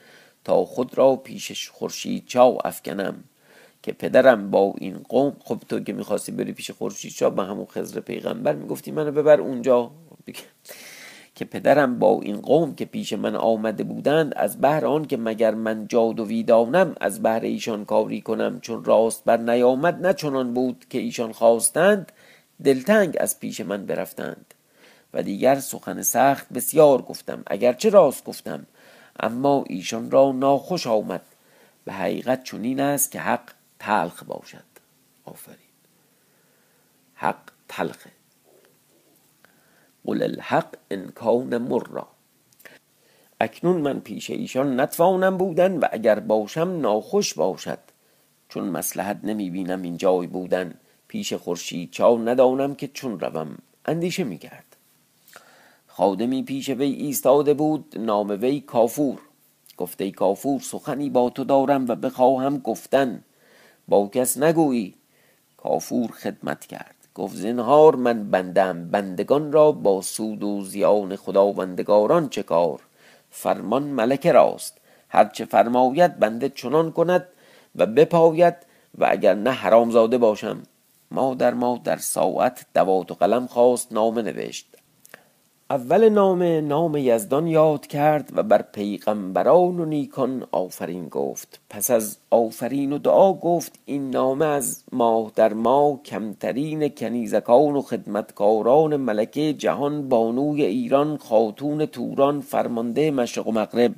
تا 0.44 0.66
خود 0.66 0.98
را 0.98 1.16
پیش 1.16 1.70
خورشید 1.70 2.26
چاو 2.26 2.68
افکنم 2.68 3.24
که 3.84 3.92
پدرم 3.92 4.52
با 4.52 4.74
این 4.78 4.98
قوم 5.10 5.36
خب 5.44 5.58
تو 5.70 5.80
که 5.80 5.94
می‌خواستی 5.94 6.32
بری 6.32 6.54
پیش 6.54 6.72
خورشید 6.72 7.12
چاو 7.12 7.34
به 7.34 7.44
همون 7.44 7.66
خزر 7.66 8.00
پیغمبر 8.00 8.56
می‌گفتی 8.56 8.92
منو 8.92 9.12
ببر 9.12 9.42
اونجا. 9.42 9.92
که 11.38 11.46
پدرم 11.46 12.00
با 12.00 12.20
این 12.22 12.42
قوم 12.42 12.76
که 12.76 12.86
پیش 12.86 13.14
من 13.14 13.36
آمده 13.36 13.84
بودند 13.84 14.34
از 14.36 14.62
بهر 14.62 14.86
آن 14.86 15.06
که 15.06 15.18
مگر 15.18 15.56
من 15.56 15.88
جاد 15.88 16.20
و 16.20 16.26
ویدانم 16.26 16.96
از 17.02 17.24
بهر 17.24 17.40
ایشان 17.40 17.86
کاری 17.86 18.22
کنم 18.22 18.60
چون 18.60 18.84
راست 18.84 19.24
بر 19.26 19.38
نیامد 19.38 20.06
نه 20.06 20.14
چنان 20.14 20.54
بود 20.54 20.86
که 20.90 20.98
ایشان 20.98 21.32
خواستند 21.32 22.12
دلتنگ 22.64 23.18
از 23.20 23.40
پیش 23.40 23.62
من 23.62 23.86
برفتند 23.86 24.54
و 25.14 25.24
دیگر 25.24 25.60
سخن 25.60 26.02
سخت 26.02 26.50
بسیار 26.50 27.02
گفتم 27.02 27.44
اگرچه 27.48 27.90
راست 27.90 28.24
گفتم 28.24 28.66
اما 29.20 29.64
ایشان 29.68 30.12
را 30.12 30.32
ناخوش 30.32 30.88
آمد. 30.88 31.22
به 31.86 31.94
حقیقت 31.94 32.44
چنین 32.44 32.80
است 32.80 33.12
که 33.12 33.20
حق 33.20 33.52
تلخ 33.80 34.24
باشد. 34.24 34.64
آفرین. 35.26 35.58
حق 37.16 37.42
تلخه. 37.68 38.12
قل 40.06 40.24
الحق 40.24 40.76
ان 40.92 41.08
کان 41.08 41.58
مرا. 41.58 42.08
اکنون 43.42 43.82
من 43.82 44.00
پیش 44.00 44.30
ایشان 44.30 44.80
نتوانم 44.80 45.38
بودن 45.38 45.78
و 45.78 45.86
اگر 45.92 46.20
باشم 46.20 46.80
ناخوش 46.80 47.34
باشد. 47.34 47.80
چون 48.50 48.64
مسلحت 48.70 49.20
نمی 49.24 49.50
بینم 49.50 49.82
این 49.82 49.98
جای 49.98 50.28
بودن. 50.28 50.74
پیش 51.18 51.34
خورشید 51.34 51.92
چاو 51.92 52.30
ندانم 52.30 52.76
که 52.76 52.88
چون 52.88 53.20
روم 53.20 53.58
اندیشه 53.86 54.24
می 54.24 54.38
کرد 54.38 54.76
خادمی 55.88 56.44
پیش 56.44 56.70
وی 56.70 56.92
ایستاده 56.92 57.54
بود 57.54 57.96
نام 58.00 58.30
وی 58.42 58.60
کافور. 58.60 59.20
گفته 59.78 60.12
کافور 60.12 60.60
سخنی 60.62 61.10
با 61.10 61.30
تو 61.30 61.44
دارم 61.44 61.88
و 61.88 61.96
بخواهم 61.96 62.58
گفتن. 62.58 63.24
با 63.88 64.08
کس 64.08 64.38
نگویی. 64.38 64.94
کافور 65.58 66.12
خدمت 66.12 66.66
کرد. 66.66 66.96
گفت 67.16 67.36
زنهار 67.36 67.96
من 67.96 68.32
بندم. 68.32 68.90
بندگان 68.90 69.52
را 69.52 69.72
با 69.72 70.02
سود 70.02 70.44
و 70.44 70.62
زیان 70.62 71.16
خداوندگاران 71.16 72.30
چه 72.30 72.44
کار؟ 72.44 72.80
فرمان 73.32 73.84
ملک 73.84 74.28
راست. 74.28 74.78
هرچه 75.10 75.46
فرماید 75.46 76.20
بنده 76.20 76.50
چنان 76.50 76.92
کند 76.92 77.28
و 77.76 77.86
بپاید 77.86 78.56
و 78.98 79.08
اگر 79.10 79.34
نه 79.34 79.52
حرامزاده 79.52 80.18
باشم. 80.18 80.64
مادر 81.12 81.54
ما 81.54 81.82
در 81.84 81.98
ساعت 81.98 82.66
دوات 82.76 83.12
و 83.12 83.16
قلم 83.16 83.48
خواست 83.48 83.94
نامه 83.94 84.22
نوشت. 84.22 84.68
اول 85.70 86.10
نامه 86.10 86.62
نام 86.62 86.98
یزدان 86.98 87.48
یاد 87.48 87.88
کرد 87.88 88.30
و 88.36 88.44
بر 88.44 88.62
پیغمبران 88.62 89.80
و 89.80 89.86
نیکان 89.86 90.48
آفرین 90.52 91.08
گفت. 91.08 91.60
پس 91.70 91.92
از 91.92 92.18
آفرین 92.30 92.94
و 92.94 92.98
دعا 92.98 93.34
گفت 93.34 93.80
این 93.86 94.10
نامه 94.10 94.46
از 94.46 94.84
ماه 94.92 95.32
در 95.36 95.54
ما 95.54 96.00
کمترین 96.06 96.90
کنیزکان 96.90 97.76
و 97.76 97.82
خدمتکاران 97.82 98.96
ملکه 98.96 99.54
جهان 99.54 100.10
بانوی 100.10 100.66
ایران 100.66 101.18
خاتون 101.18 101.86
توران 101.86 102.42
فرمانده 102.42 103.12
مشرق 103.12 103.48
و 103.48 103.52
مغرب. 103.52 103.92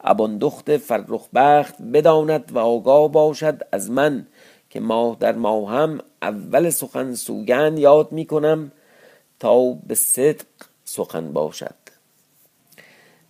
اباندخت 0.00 0.76
فرخبخت 0.76 1.82
بداند 1.82 2.52
و 2.54 2.58
آگاه 2.58 3.12
باشد 3.12 3.62
از 3.72 3.90
من. 3.90 4.26
که 4.76 4.80
ماه 4.80 5.16
در 5.20 5.34
ماه 5.34 5.70
هم 5.70 6.00
اول 6.22 6.70
سخن 6.70 7.14
سوگند 7.14 7.78
یاد 7.78 8.12
می 8.12 8.26
کنم 8.26 8.72
تا 9.40 9.72
به 9.72 9.94
صدق 9.94 10.46
سخن 10.84 11.32
باشد. 11.32 11.74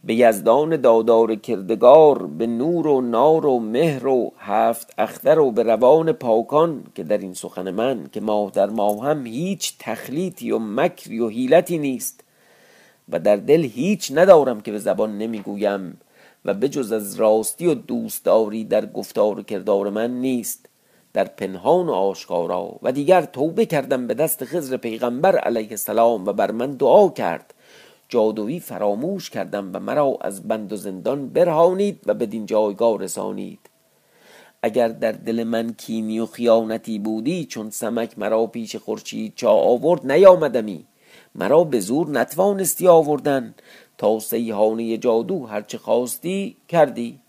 به 0.05 0.15
یزدان 0.15 0.77
دادار 0.77 1.35
کردگار 1.35 2.27
به 2.27 2.47
نور 2.47 2.87
و 2.87 3.01
نار 3.01 3.47
و 3.47 3.59
مهر 3.59 4.07
و 4.07 4.33
هفت 4.39 4.95
اختر 4.99 5.39
و 5.39 5.51
به 5.51 5.63
روان 5.63 6.13
پاکان 6.13 6.85
که 6.95 7.05
در 7.05 7.19
این 7.19 7.35
سخن 7.35 7.71
من 7.71 8.09
که 8.13 8.21
ماه 8.21 8.51
در 8.51 8.71
ماه 8.71 9.05
هم 9.05 9.27
هیچ 9.27 9.75
تخلیطی 9.79 10.51
و 10.51 10.59
مکری 10.59 11.21
و 11.21 11.29
حیلتی 11.29 11.79
نیست 11.79 12.25
و 13.09 13.19
در 13.19 13.37
دل 13.37 13.65
هیچ 13.65 14.13
ندارم 14.15 14.61
که 14.61 14.73
به 14.73 14.79
زبان 14.79 15.19
نمی‌گویم 15.19 16.01
و 16.45 16.55
بجز 16.55 16.93
از 16.93 17.15
راستی 17.15 17.67
و 17.67 17.75
دوستداری 17.75 18.65
در 18.65 18.87
گفتار 18.87 19.39
و 19.39 19.43
کردار 19.43 19.91
من 19.91 20.11
نیست. 20.11 20.69
در 21.17 21.25
پنهان 21.25 21.87
و 21.87 21.93
آشکارا 21.93 22.79
و 22.83 22.93
دیگر 22.93 23.23
توبه 23.23 23.67
کردم 23.67 24.07
به 24.07 24.15
دست 24.15 24.45
خزر 24.45 24.77
پیغمبر 24.77 25.39
علیه 25.39 25.71
السلام 25.71 26.27
و 26.27 26.33
بر 26.33 26.51
من 26.51 26.71
دعا 26.71 27.09
کرد. 27.09 27.55
جادویی 28.09 28.61
فراموش 28.61 29.31
کردم 29.31 29.71
و 29.75 29.81
مرا 29.81 30.19
از 30.21 30.49
بند 30.49 30.73
و 30.73 30.77
زندان 30.77 31.29
برهانید 31.29 32.01
و 32.07 32.15
بدین 32.15 32.47
جایگاه 32.47 32.99
رسانید. 32.99 33.59
اگر 34.63 34.89
در 34.89 35.13
دل 35.13 35.45
من 35.45 35.73
کینی 35.73 36.21
و 36.21 36.27
خیانتی 36.27 36.99
بودی 36.99 37.45
چون 37.45 37.71
سمک 37.71 38.19
مرا 38.19 38.47
پیش 38.47 38.77
خورشید 38.77 39.33
چا 39.37 39.51
آورد 39.51 40.13
نیامدمی. 40.13 40.87
مرا 41.35 41.65
به 41.65 41.81
زور 41.81 42.11
نتوانستی 42.11 42.89
آوردن. 42.89 43.55
تا 43.99 44.19
سیحانه 44.19 44.97
جادو 44.97 45.47
هرچه 45.47 45.79
خواستی 45.79 46.57
کردی. 46.69 47.21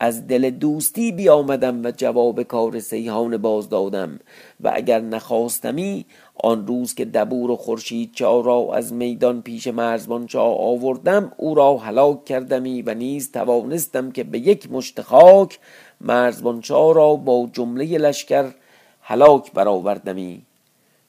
از 0.00 0.26
دل 0.26 0.50
دوستی 0.50 1.12
بیامدم 1.12 1.84
و 1.84 1.90
جواب 1.90 2.42
کار 2.42 2.80
سیحان 2.80 3.36
باز 3.36 3.68
دادم 3.68 4.20
و 4.60 4.72
اگر 4.74 5.00
نخواستمی 5.00 6.06
آن 6.34 6.66
روز 6.66 6.94
که 6.94 7.04
دبور 7.04 7.50
و 7.50 7.56
خورشید 7.56 8.12
چا 8.12 8.40
را 8.40 8.68
از 8.74 8.92
میدان 8.92 9.42
پیش 9.42 9.66
مرزبان 9.66 10.26
چا 10.26 10.44
آوردم 10.44 11.32
او 11.36 11.54
را 11.54 11.76
هلاک 11.76 12.24
کردمی 12.24 12.82
و 12.82 12.94
نیز 12.94 13.32
توانستم 13.32 14.10
که 14.10 14.24
به 14.24 14.38
یک 14.38 14.72
مشت 14.72 15.00
خاک 15.00 15.58
مرزبان 16.00 16.60
چا 16.60 16.92
را 16.92 17.14
با 17.14 17.48
جمله 17.52 17.98
لشکر 17.98 18.50
هلاک 19.00 19.52
برآوردمی. 19.52 20.42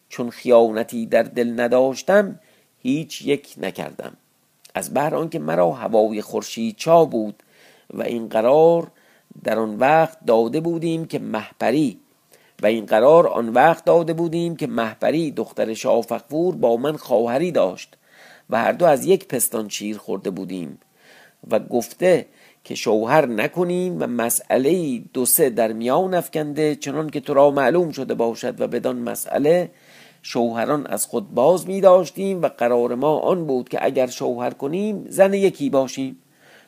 چون 0.09 0.29
خیانتی 0.29 1.05
در 1.05 1.23
دل 1.23 1.59
نداشتم 1.59 2.39
هیچ 2.81 3.21
یک 3.21 3.55
نکردم. 3.57 4.17
از 4.75 4.93
بهر 4.93 5.15
آنکه 5.15 5.39
مرا 5.39 5.71
هوای 5.71 6.21
خورشید 6.21 6.75
چا 6.75 7.05
بود 7.05 7.43
و 7.93 8.01
این 8.01 8.29
قرار 8.29 8.91
در 9.43 9.59
آن 9.59 9.75
وقت 9.75 10.17
داده 10.25 10.59
بودیم 10.59 11.05
که 11.05 11.19
محپری 11.19 11.99
و 12.61 12.65
این 12.65 12.85
قرار 12.85 13.27
آن 13.27 13.49
وقت 13.49 13.85
داده 13.85 14.13
بودیم 14.13 14.55
که 14.55 14.67
محپری 14.67 15.31
دختر 15.31 15.73
شافقفور 15.73 16.55
با 16.55 16.77
من 16.77 16.97
خواهری 16.97 17.51
داشت 17.51 17.97
و 18.49 18.57
هر 18.57 18.71
دو 18.71 18.85
از 18.85 19.05
یک 19.05 19.27
پستان 19.27 19.69
شیر 19.69 19.97
خورده 19.97 20.29
بودیم 20.29 20.79
و 21.51 21.59
گفته 21.59 22.25
که 22.63 22.75
شوهر 22.75 23.25
نکنیم 23.25 24.01
و 24.01 24.07
مسئله 24.07 24.97
دو 25.13 25.25
سه 25.25 25.49
در 25.49 25.73
میان 25.73 26.13
افکنده 26.13 26.75
چنان 26.75 27.09
که 27.09 27.19
تو 27.19 27.33
را 27.33 27.51
معلوم 27.51 27.91
شده 27.91 28.13
باشد 28.13 28.61
و 28.61 28.67
بدان 28.67 28.95
مسئله 28.95 29.71
شوهران 30.21 30.87
از 30.87 31.05
خود 31.05 31.33
باز 31.33 31.67
می 31.67 31.81
داشتیم 31.81 32.41
و 32.41 32.47
قرار 32.47 32.95
ما 32.95 33.19
آن 33.19 33.47
بود 33.47 33.69
که 33.69 33.85
اگر 33.85 34.07
شوهر 34.07 34.49
کنیم 34.49 35.05
زن 35.09 35.33
یکی 35.33 35.69
باشیم. 35.69 36.17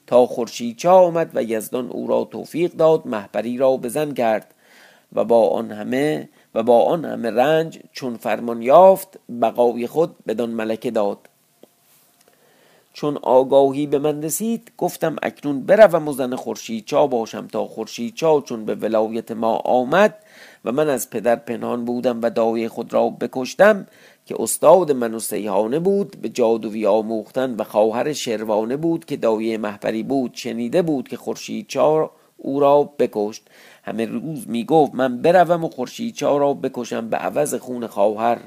تا 0.10 0.26
خورشید 0.26 0.88
آمد 0.88 1.32
و 1.34 1.44
یزدان 1.44 1.90
او 1.90 2.08
را 2.08 2.24
توفیق 2.32 2.72
داد 2.72 3.08
محبری 3.08 3.58
را 3.58 3.78
بزن 3.78 4.12
کرد 4.12 4.54
و 5.14 5.24
با 5.24 5.50
آن 5.50 5.72
همه 5.72 6.30
و 6.56 6.64
با 6.64 6.84
آن 6.84 7.06
همه 7.06 7.32
رنج 7.32 7.80
چون 7.92 8.18
فرمان 8.18 8.62
یافت 8.62 9.20
بقای 9.42 9.88
خود 9.88 10.16
بدان 10.28 10.50
ملکه 10.50 10.92
داد. 10.92 11.18
چون 12.94 13.18
آگاهی 13.22 13.88
به 13.88 14.00
من 14.00 14.24
رسید 14.24 14.72
گفتم 14.78 15.16
اکنون 15.24 15.62
بروم 15.62 16.08
و 16.08 16.14
زن 16.14 16.36
خورشید 16.36 16.86
چا 16.86 17.08
باشم 17.08 17.48
تا 17.48 17.66
خورشید 17.68 18.16
چا 18.16 18.42
چون 18.42 18.66
به 18.66 18.76
ولایت 18.76 19.32
ما 19.32 19.56
آمد 19.56 20.16
و 20.66 20.72
من 20.72 20.90
از 20.90 21.10
پدر 21.10 21.36
پنهان 21.36 21.86
بودم 21.86 22.20
و 22.22 22.30
دایه 22.30 22.70
خود 22.70 22.94
را 22.94 23.10
بکشتم 23.10 23.88
که 24.30 24.36
استاد 24.40 24.92
من 24.92 25.14
و 25.14 25.80
بود 25.80 26.18
به 26.22 26.30
جادوی 26.30 26.86
آموختن 26.86 27.56
و 27.56 27.64
خواهر 27.64 28.14
شروانه 28.14 28.78
بود 28.78 29.06
که 29.06 29.18
دایه 29.18 29.58
محبری 29.58 30.04
بود 30.04 30.32
شنیده 30.34 30.82
بود 30.82 31.08
که 31.08 31.18
خورشید 31.18 31.68
چا 31.68 32.12
او 32.38 32.60
را 32.60 32.84
بکشت. 32.84 33.48
همه 33.84 34.06
روز 34.06 34.50
می 34.50 34.66
گفت 34.66 34.96
من 34.96 35.22
بروم 35.22 35.64
و 35.64 35.70
خورشید 35.70 36.16
چا 36.16 36.38
را 36.38 36.54
بکشم 36.54 37.10
به 37.10 37.18
عوض 37.18 37.56
خون 37.56 37.88
خواهر. 37.88 38.40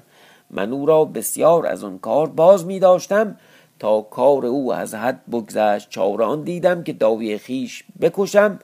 من 0.50 0.72
او 0.72 0.86
را 0.86 1.04
بسیار 1.04 1.66
از 1.66 1.84
آن 1.84 1.98
کار 1.98 2.28
باز 2.28 2.66
می 2.66 2.78
داشتم 2.78 3.36
تا 3.78 4.00
کار 4.00 4.46
او 4.46 4.74
از 4.74 4.94
حد 4.94 5.20
بگذشت. 5.32 5.90
چاران 5.90 6.42
دیدم 6.42 6.82
که 6.82 6.92
داوی 6.92 7.38
خیش 7.38 7.84
بکشم 8.00 8.58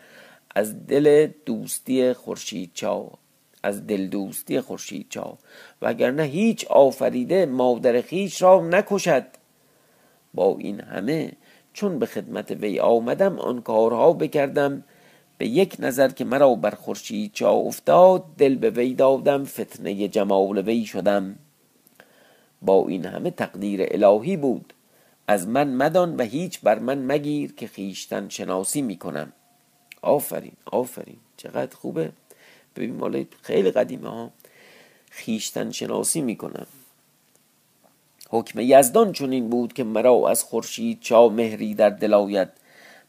از 0.55 0.87
دل 0.87 1.29
دوستی 1.47 2.13
خورشید 2.13 2.71
چا 2.75 3.11
از 3.69 3.87
دل 3.87 4.07
دوستی 4.07 4.61
خورشید 4.61 5.07
چا. 5.11 5.39
وگرنه 5.83 6.23
هیچ 6.23 6.67
آفریده 6.67 7.47
مادر 7.47 8.01
خیش 8.01 8.43
را 8.43 8.61
نکشد. 8.61 9.27
با 10.35 10.57
این 10.59 10.81
همه 10.81 11.33
چون 11.73 11.99
به 11.99 12.07
خدمت 12.07 12.51
وی 12.51 12.81
آمدم 12.81 13.39
آن 13.39 13.63
کارها 13.63 14.13
بکردم. 14.13 14.85
به 15.39 15.47
یک 15.47 15.77
نظر 15.79 16.09
که 16.09 16.25
مرا 16.25 16.55
بر 16.55 16.71
خورشید 16.71 17.31
چا 17.33 17.53
افتاد 17.53 18.25
دل 18.39 18.55
به 18.55 18.71
وی 18.71 18.95
دادم 18.95 19.45
فتنه 19.45 20.09
جمال 20.09 20.59
وی 20.59 20.87
شدم. 20.87 21.37
با 22.63 22.89
این 22.89 23.05
همه 23.07 23.31
تقدیر 23.31 23.81
الهی 23.91 24.37
بود. 24.37 24.75
از 25.27 25.49
من 25.49 25.69
مدان 25.75 26.17
و 26.17 26.23
هیچ 26.23 26.61
بر 26.61 26.79
من 26.79 26.99
مگیر 26.99 27.53
که 27.53 27.67
خیشتن 27.67 28.29
شناسی 28.29 28.83
می‌کنم. 28.83 29.33
آفرین 30.03 30.53
آفرین 30.67 31.17
چقدر 31.37 31.77
خوبه. 31.77 32.13
ببین 32.79 32.97
مال 32.97 33.25
خیلی 33.43 33.71
قدیمه 33.71 34.09
ها. 34.09 34.31
خیشتن 35.11 35.71
شناسی 35.71 36.21
می‌کنم 36.21 36.67
حکم 38.31 38.61
یزدان 38.61 39.13
چنین 39.13 39.49
بود 39.49 39.73
که 39.73 39.85
مرا 39.85 40.29
از 40.29 40.45
خورشید 40.45 41.01
چا 41.01 41.29
مهری 41.29 41.75
در 41.75 41.91
دل 41.91 42.45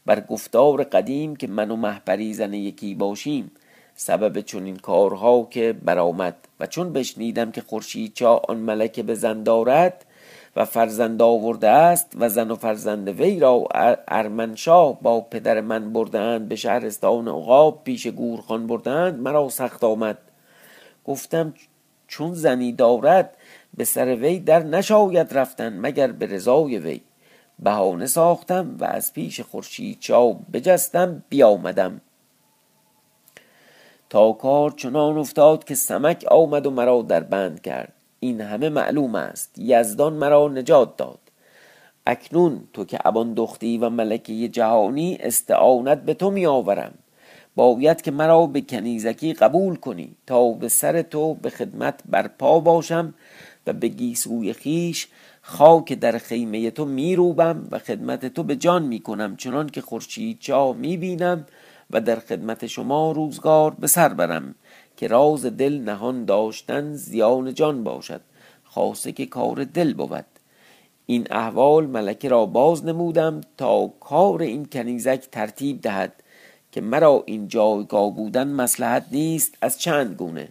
بر 0.06 0.20
گفتار 0.20 0.84
قدیم 0.84 1.36
که 1.36 1.46
من 1.46 1.70
و 1.70 1.76
محبری 1.76 2.34
زن 2.34 2.54
یکی 2.54 2.94
باشیم. 2.94 3.50
سبب 3.96 4.40
چنین 4.40 4.76
کارها 4.76 5.48
که 5.50 5.72
برآمد. 5.72 6.36
و 6.60 6.66
چون 6.66 6.92
بشنیدم 6.92 7.52
که 7.52 7.60
خورشید 7.60 8.14
چا 8.14 8.42
آن 8.48 8.56
ملکه 8.56 9.02
به 9.02 9.14
زن 9.14 9.42
دارد 9.42 10.06
و 10.56 10.64
فرزند 10.64 11.22
آورده 11.22 11.68
است 11.68 12.12
و 12.20 12.28
زن 12.28 12.50
و 12.50 12.54
فرزند 12.54 13.08
وی 13.08 13.40
را 13.40 13.64
ارمنشاه 14.08 15.00
با 15.02 15.20
پدر 15.20 15.60
من 15.60 15.92
بردهاند 15.92 16.48
به 16.48 16.56
شهرستان 16.56 17.28
عقاب 17.28 17.84
پیش 17.84 18.06
گورخان 18.06 18.66
بردهاند 18.66 19.20
مرا 19.20 19.48
سخت 19.48 19.84
آمد. 19.84 20.18
گفتم 21.04 21.54
چون 22.08 22.34
زنی 22.34 22.72
دارد 22.72 23.36
به 23.76 23.84
سر 23.84 24.14
وی 24.14 24.38
در 24.38 24.62
نشاید 24.62 25.38
رفتن 25.38 25.78
مگر 25.80 26.12
به 26.12 26.26
رضای 26.26 26.78
وی. 26.78 27.00
بهانه 27.58 28.06
ساختم 28.06 28.76
و 28.78 28.84
از 28.84 29.12
پیش 29.12 29.40
خورشید 29.40 29.98
چاو 30.00 30.40
بجستم 30.52 31.22
بیامدم. 31.28 32.00
تا 34.08 34.32
کار 34.32 34.70
چنان 34.70 35.18
افتاد 35.18 35.64
که 35.64 35.74
سمک 35.74 36.24
آمد 36.30 36.66
و 36.66 36.70
مرا 36.70 37.02
در 37.02 37.20
بند 37.20 37.62
کرد. 37.62 37.92
این 38.20 38.40
همه 38.40 38.68
معلوم 38.68 39.14
است. 39.14 39.58
یزدان 39.58 40.12
مرا 40.12 40.48
نجات 40.48 40.96
داد. 40.96 41.18
اکنون 42.06 42.60
تو 42.72 42.84
که 42.84 42.98
ابان 43.04 43.34
دختی 43.34 43.78
و 43.78 43.90
ملکه 43.90 44.48
جهانی 44.48 45.18
استعانت 45.20 46.02
به 46.02 46.14
تو 46.14 46.30
می 46.30 46.46
آورم 46.46 46.94
باید 47.56 48.02
که 48.02 48.10
مرا 48.10 48.46
به 48.46 48.60
کنیزکی 48.60 49.32
قبول 49.32 49.76
کنی 49.76 50.16
تا 50.26 50.52
به 50.52 50.68
سر 50.68 51.02
تو 51.02 51.34
به 51.34 51.50
خدمت 51.50 52.00
برپا 52.08 52.60
باشم 52.60 53.14
و 53.66 53.72
به 53.72 53.88
گیسوی 53.88 54.52
خیش 54.52 55.08
خاک 55.42 55.92
در 55.92 56.18
خیمه 56.18 56.70
تو 56.70 56.84
میروبم 56.84 57.68
و 57.70 57.78
خدمت 57.78 58.26
تو 58.26 58.42
به 58.42 58.56
جان 58.56 58.82
می‌کنم 58.82 59.36
چنان 59.36 59.68
که 59.68 59.80
خورشید 59.80 60.38
چا 60.40 60.72
می‌بینم 60.72 61.46
و 61.90 62.00
در 62.00 62.18
خدمت 62.18 62.66
شما 62.66 63.12
روزگار 63.12 63.74
به 63.74 63.86
سر 63.86 64.08
برم. 64.08 64.54
که 65.00 65.08
راز 65.08 65.46
دل 65.46 65.78
نهان 65.78 66.24
داشتن 66.24 66.92
زیان 66.92 67.54
جان 67.54 67.84
باشد 67.84 68.20
خاصه 68.64 69.12
که 69.12 69.26
کار 69.26 69.64
دل 69.64 69.94
بود. 69.94 70.24
این 71.06 71.26
احوال 71.30 71.86
ملکه 71.86 72.28
را 72.28 72.46
باز 72.46 72.84
نمودم 72.84 73.40
تا 73.56 73.86
کار 74.00 74.42
این 74.42 74.66
کنیزک 74.66 75.28
ترتیب 75.32 75.80
دهد 75.80 76.12
که 76.72 76.80
مرا 76.80 77.22
این 77.26 77.48
جایگاه 77.48 78.14
بودن 78.14 78.48
مسلحت 78.48 79.06
نیست 79.12 79.58
از 79.60 79.80
چند 79.80 80.14
گونه. 80.14 80.48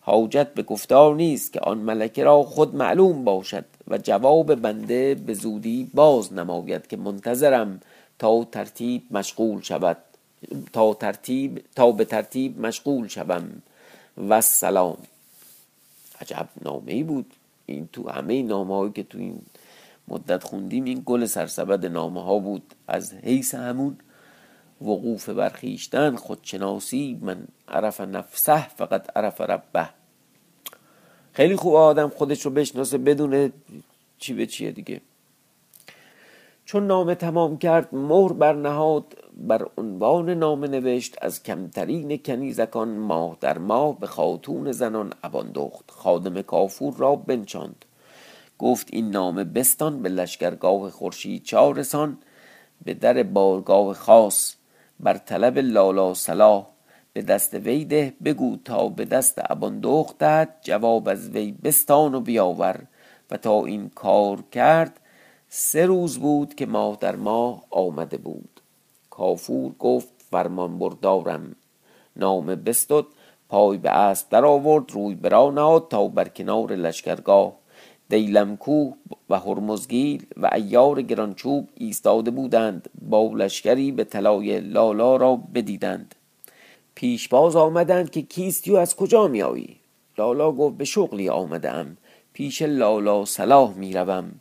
حاجت 0.00 0.54
به 0.54 0.62
گفتار 0.62 1.14
نیست 1.14 1.52
که 1.52 1.60
آن 1.60 1.78
ملکه 1.78 2.24
را 2.24 2.42
خود 2.42 2.74
معلوم 2.74 3.24
باشد 3.24 3.64
و 3.88 3.98
جواب 3.98 4.54
بنده 4.54 5.14
به 5.14 5.34
زودی 5.34 5.90
باز 5.94 6.32
نماید 6.32 6.86
که 6.86 6.96
منتظرم 6.96 7.80
تا 8.18 8.44
ترتیب 8.44 9.02
مشغول 9.10 9.60
شود. 9.60 9.96
تا 10.72 10.94
ترتیب 10.94 11.64
تا 11.74 11.92
به 11.92 12.04
ترتیب 12.04 12.60
مشغول 12.60 13.08
شوم. 13.08 13.62
و 14.28 14.40
سلام 14.40 14.96
عجب 16.20 16.48
نامه 16.64 16.92
ای 16.92 17.02
بود. 17.02 17.34
این 17.66 17.88
تو 17.92 18.10
همه 18.10 18.42
نامه 18.42 18.76
هایی 18.76 18.92
که 18.92 19.02
تو 19.02 19.18
این 19.18 19.42
مدت 20.08 20.44
خوندیم 20.44 20.84
این 20.84 21.02
گل 21.06 21.24
سرسبد 21.26 21.86
نامه 21.86 22.22
ها 22.22 22.38
بود. 22.38 22.74
از 22.88 23.14
حیث 23.14 23.54
همون 23.54 23.96
وقوف 24.80 25.28
برخیشتن 25.28 26.16
خودشناسی 26.16 27.18
من 27.22 27.44
عرف 27.68 28.00
نفسه 28.00 28.68
فقط 28.68 29.16
عرف 29.16 29.40
ربه. 29.40 29.88
خیلی 31.32 31.56
خوب 31.56 31.74
آدم 31.74 32.08
خودش 32.08 32.42
رو 32.42 32.50
بشناسه 32.50 32.98
بدونه 32.98 33.52
چی 34.18 34.34
به 34.34 34.46
چیه 34.46 34.72
دیگه. 34.72 35.00
چون 36.64 36.86
نامه 36.86 37.14
تمام 37.14 37.58
کرد 37.58 37.94
مهر 37.94 38.32
برنهاد 38.32 39.16
بر 39.36 39.66
عنوان 39.78 40.30
نامه 40.30 40.68
نوشت 40.68 41.16
از 41.20 41.42
کمترین 41.42 42.18
کنیزکان 42.18 42.88
ماه 42.88 43.36
در 43.40 43.58
ماه 43.58 44.00
به 44.00 44.06
خاتون 44.06 44.72
زنان 44.72 45.12
اباندخت 45.22 45.90
خادم 45.90 46.42
کافور 46.42 46.94
را 46.96 47.16
بنچاند 47.16 47.84
گفت 48.58 48.88
این 48.92 49.10
نامه 49.10 49.44
بستان 49.44 50.02
به 50.02 50.08
لشکرگاه 50.08 50.90
خورشید 50.90 51.42
چارسان 51.42 52.18
به 52.84 52.94
در 52.94 53.22
بارگاه 53.22 53.94
خاص 53.94 54.54
بر 55.00 55.14
طلب 55.14 55.58
لالا 55.58 56.14
صلاح 56.14 56.66
به 57.12 57.22
دست 57.22 57.54
وی 57.54 57.84
ده 57.84 58.14
بگو 58.24 58.56
تا 58.64 58.88
به 58.88 59.04
دست 59.04 59.40
ابان 59.50 59.80
دختت 59.80 60.48
جواب 60.62 61.08
از 61.08 61.30
وی 61.30 61.52
بستان 61.52 62.14
و 62.14 62.20
بیاور. 62.20 62.86
و 63.32 63.36
تا 63.36 63.64
این 63.64 63.88
کار 63.88 64.44
کرد 64.52 65.00
سه 65.54 65.86
روز 65.86 66.18
بود 66.18 66.54
که 66.54 66.66
ماه 66.66 66.98
در 67.00 67.16
ماه 67.16 67.64
آمده 67.70 68.16
بود. 68.16 68.60
کافور 69.10 69.72
گفت 69.78 70.08
فرمان 70.30 70.78
بردارم. 70.78 71.56
نامه 72.16 72.56
بستد 72.56 73.04
پای 73.48 73.78
به 73.78 73.90
اسب 73.90 74.28
در 74.28 74.44
آورد 74.44 74.90
روی 74.90 75.14
برا 75.14 75.50
نهاد 75.50 75.88
تا 75.90 76.08
بر 76.08 76.28
کنار 76.28 76.72
لشکرگاه. 76.72 77.52
دیلمکو 78.08 78.92
و 79.30 79.38
هرمزگیل 79.38 80.26
و 80.36 80.50
ایار 80.52 81.02
گرانچوب 81.02 81.68
ایستاده 81.74 82.30
بودند. 82.30 82.90
با 83.08 83.30
لشکری 83.34 83.92
به 83.92 84.04
طلای 84.04 84.60
لالا 84.60 85.16
را 85.16 85.36
بدیدند. 85.36 86.14
پیش 86.94 87.28
باز 87.28 87.56
آمدند 87.56 88.10
که 88.10 88.22
کیستی 88.22 88.70
و 88.70 88.76
از 88.76 88.96
کجا 88.96 89.28
میایی؟ 89.28 89.76
لالا 90.18 90.52
گفت 90.52 90.76
به 90.76 90.84
شغلی 90.84 91.28
آمدم 91.28 91.96
پیش 92.32 92.62
لالا 92.62 93.24
صلاح 93.24 93.74
می‌روم. 93.74 94.32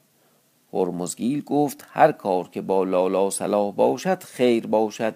هرمزگیل 0.74 1.42
گفت 1.42 1.86
هر 1.90 2.12
کار 2.12 2.50
که 2.50 2.62
با 2.62 2.84
لالا 2.84 3.30
صلاح 3.30 3.74
باشد 3.74 4.24
خیر 4.24 4.68
باشد 4.68 5.16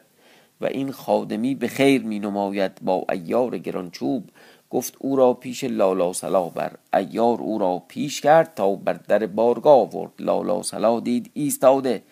و 0.61 0.65
این 0.65 0.91
خادمی 0.91 1.55
به 1.55 1.67
خیر 1.67 2.03
می 2.03 2.19
نماید 2.19 2.71
با 2.81 3.05
ایار 3.11 3.57
گرانچوب. 3.57 4.29
گفت 4.69 4.95
او 4.99 5.15
را 5.15 5.33
پیش 5.33 5.63
لالا 5.63 6.13
صلاح 6.13 6.51
بر. 6.51 6.71
ایار 6.93 7.37
او 7.39 7.57
را 7.57 7.83
پیش 7.87 8.21
کرد 8.21 8.53
تا 8.55 8.75
بر 8.75 8.93
در 8.93 9.25
بارگاه 9.25 9.79
آورد. 9.79 10.11
لالا 10.19 10.61
صلاح 10.61 11.01
دید 11.01 11.31
ایستاده. 11.33 12.03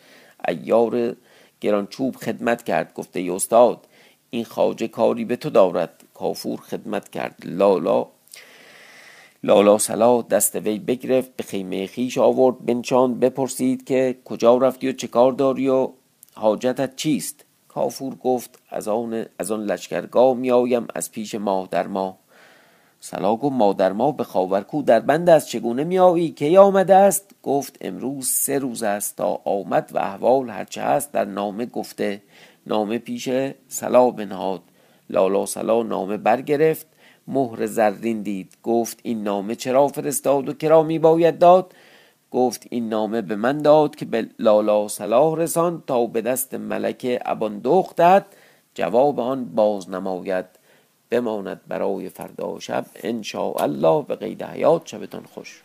ایار 0.47 1.15
گرانچوب 1.61 2.15
خدمت 2.15 2.63
کرد. 2.63 2.93
گفته 2.93 3.19
ای 3.19 3.29
استاد 3.29 3.87
این 4.29 4.45
خواجه 4.45 4.87
کاری 4.87 5.25
به 5.25 5.35
تو 5.35 5.49
دارد. 5.49 6.03
کافور 6.13 6.59
خدمت 6.59 7.09
کرد. 7.09 7.35
لالا 7.45 8.07
لالا 9.45 9.77
صلاح 9.77 10.23
دست 10.29 10.55
وی 10.55 10.79
بگرفت 10.79 11.35
به 11.35 11.43
خیمه 11.43 11.87
خیش 11.87 12.17
آورد 12.17 12.65
بنشاند 12.65 13.19
بپرسید 13.19 13.85
که 13.85 14.17
کجا 14.25 14.57
رفتی 14.57 14.89
و 14.89 14.91
چه 14.91 15.07
کار 15.07 15.31
داری 15.31 15.67
و 15.67 15.89
حاجتت 16.33 16.95
چیست؟ 16.95 17.45
کافور 17.67 18.15
گفت 18.15 18.59
از 18.69 18.87
آن 18.87 19.25
از 19.39 19.51
آن 19.51 19.63
لشکرگاه 19.63 20.33
میآیم 20.33 20.87
از 20.95 21.11
پیش 21.11 21.35
ماه 21.35 21.67
در 21.71 21.87
ماه. 21.87 22.17
صلاح 22.99 23.35
گفت 23.35 23.55
مادر 23.55 23.91
ما 23.91 24.11
به 24.11 24.23
خاورکو 24.23 24.81
در 24.81 24.99
بند 24.99 25.29
است 25.29 25.47
چگونه 25.47 25.83
میآیی 25.83 26.31
کی 26.31 26.57
آمده 26.57 26.95
است؟ 26.95 27.31
گفت 27.43 27.77
امروز 27.81 28.27
سه 28.27 28.59
روز 28.59 28.83
است 28.83 29.17
تا 29.17 29.41
آمد 29.45 29.91
و 29.93 29.97
احوال 29.97 30.49
هرچه 30.49 30.81
هست 30.81 31.11
در 31.11 31.25
نامه 31.25 31.65
گفته. 31.65 32.21
نامه 32.67 32.97
پیش 32.97 33.29
صلاح 33.67 34.11
بنهاد. 34.11 34.61
لالا 35.09 35.45
صلاح 35.45 35.85
نامه 35.85 36.17
برگرفت. 36.17 36.92
مهر 37.27 37.65
زرین 37.65 38.21
دید. 38.21 38.57
گفت 38.63 38.99
این 39.03 39.23
نامه 39.23 39.55
چرا 39.55 39.87
فرستاد 39.87 40.49
و 40.49 40.53
کرا 40.53 40.83
می 40.83 40.99
باید 40.99 41.39
داد؟ 41.39 41.73
گفت 42.31 42.67
این 42.69 42.89
نامه 42.89 43.21
به 43.21 43.35
من 43.35 43.57
داد 43.57 43.95
که 43.95 44.05
به 44.05 44.29
لالا 44.39 44.87
صلاح 44.87 45.37
رسان 45.37 45.83
تا 45.87 46.05
به 46.05 46.21
دست 46.21 46.53
ملک 46.53 47.21
ابان 47.25 47.59
دختت 47.59 48.25
جواب 48.75 49.19
آن 49.19 49.45
باز 49.45 49.89
نماید. 49.89 50.45
بماند 51.09 51.61
برای 51.67 52.09
فردا 52.09 52.59
شب 52.59 52.85
ان 53.03 53.23
الله 53.55 54.03
به 54.03 54.15
قید 54.15 54.43
حیات 54.43 54.87
شبتان 54.87 55.23
خوش. 55.23 55.62